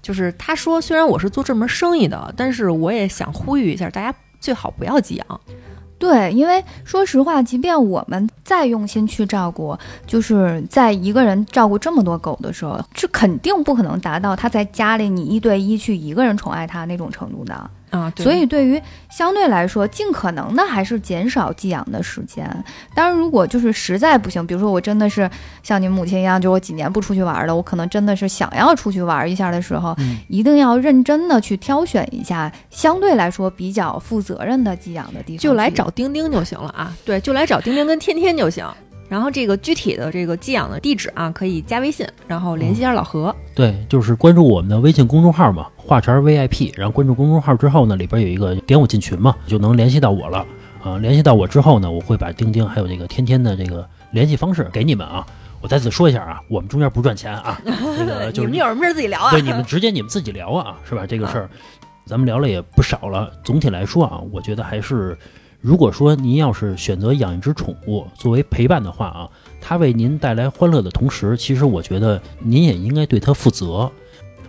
[0.00, 5.40] 就是他说虽然我是做这门生意的，但是我也想呼吁一下大家最好不要寄养。
[5.98, 17.70] 对，因为说实话，即便我们再用心去照顾，就是在一个人照顾这么多狗的时候，是肯定不可能达到他在家里你一对一去一个人宠爱他那种程度的。
[17.90, 18.80] 啊，对所以对于
[19.10, 22.44] 相对来说，尽可能的还是减少寄养的时间。
[22.94, 25.28] 当然，如果就是实在不行，比如说我真的是
[25.62, 38.66] 像你母亲一样，就我几年不出去玩了，我可能真的是想要出去玩一下的时候，嗯一定要认真的去挑选一下相对来说比较负责任的寄养的地方，就来找丁丁就行了啊，对，就来找丁丁跟天天就行。
[39.08, 43.34] 然后这个具体的这个寄养的地址啊，可以加微信，然后联系一下老何。
[43.54, 50.46] 对，就是关注我们的微信公众号嘛，画圈儿 VIP，然后关注公众号之后呢，里边有一个点我进群嘛，就能联系到我了。
[50.82, 55.26] 啊、联系到我之后呢，我会把钉钉还有这个天天的这个联系方式给你们啊。
[55.60, 59.30] 我再次说一下啊，我们中间不赚钱啊，这个 就是你们有什么事自己聊啊？
[59.32, 61.04] 对，你们直接你们自己聊啊，是吧？
[61.04, 61.50] 这个 事儿，
[62.06, 63.28] 咱们聊了也不少了。
[63.42, 65.18] 总体来说啊，我觉得还是，
[65.60, 69.28] 如果说您要是选择养一只宠物作为陪伴的话啊，
[69.60, 73.90] 它为您带来欢乐的同时，其实我觉得您也应该对它负责。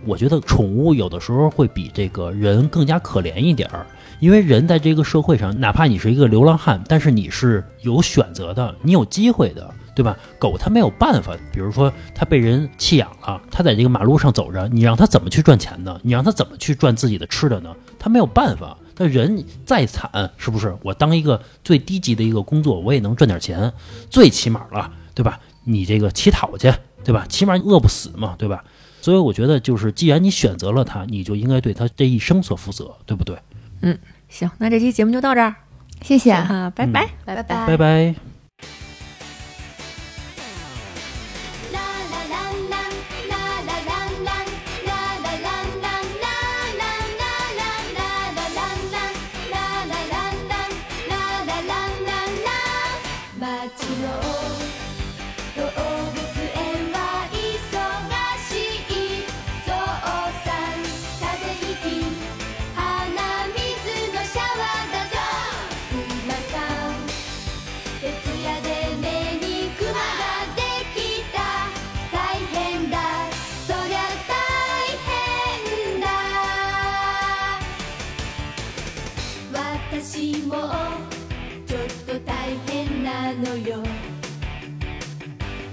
[0.05, 3.88] 我觉得宠物有的时候会比这个人更加可怜一点儿，
[4.20, 10.16] 因为人在这个社会上，哪怕你是一个流浪汉，但是你是有选择的，你有机会的，对吧？
[10.38, 15.99] 狗它没有办法，比如说它被人弃养了，它在这个马路上走着，你让它怎么去赚钱呢？
[16.03, 17.76] 你让它怎么去赚自己的吃的呢？
[17.97, 18.78] 它没有办法。
[18.99, 20.75] 但人再惨，是不是？
[20.83, 23.71] 我当一个最低级的一个工作，我也能赚点钱，
[24.09, 25.39] 最起码了，对吧？
[25.63, 26.69] 你这个乞讨去，
[27.05, 27.25] 对吧？
[27.29, 28.61] 起码饿不死嘛，对吧？
[29.01, 33.37] 所以我觉得，就是既然你选择了他，你就应该对他这一生所负责，对不对？
[33.81, 33.97] 嗯
[34.27, 35.55] 行，那这期节目就到这儿
[36.01, 37.09] 谢谢，啊，拜拜。
[37.23, 38.38] 拜拜拜拜
[83.49, 83.83] のよ。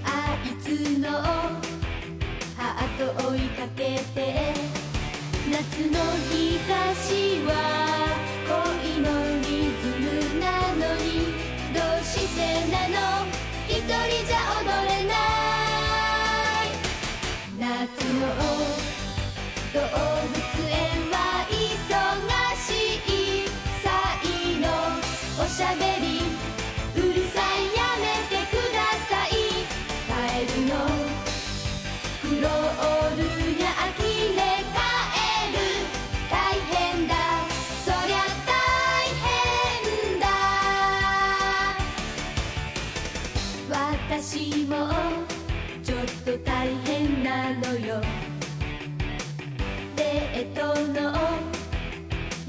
[0.03, 4.53] あいつのハート追いかけて
[5.51, 5.99] 夏の
[6.31, 6.46] 日。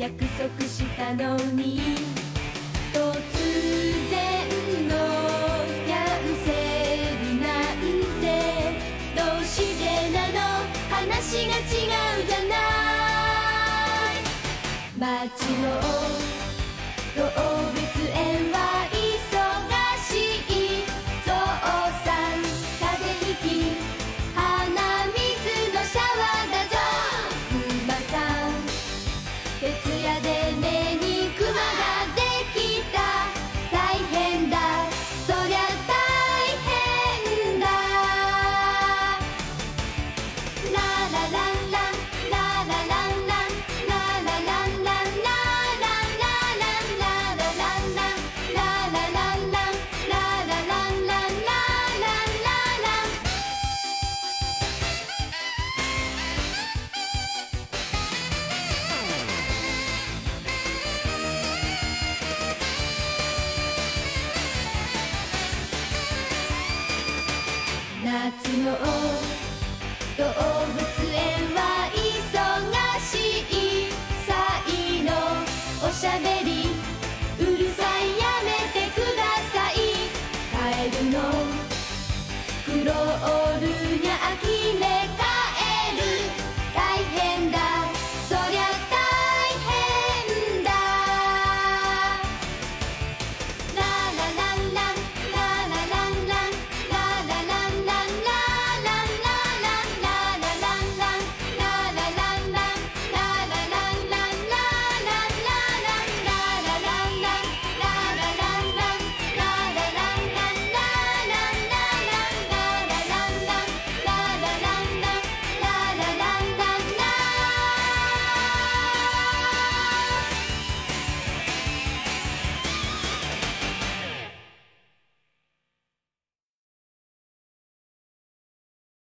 [0.09, 1.81] 約束したのに
[2.95, 3.03] 突
[4.09, 4.17] 然
[4.89, 4.95] の
[5.85, 6.49] キャンセ
[7.21, 7.77] ルなん
[8.23, 8.25] て
[9.15, 10.37] どうしてなの
[10.89, 12.57] 話が違うじゃな
[14.09, 15.67] い街の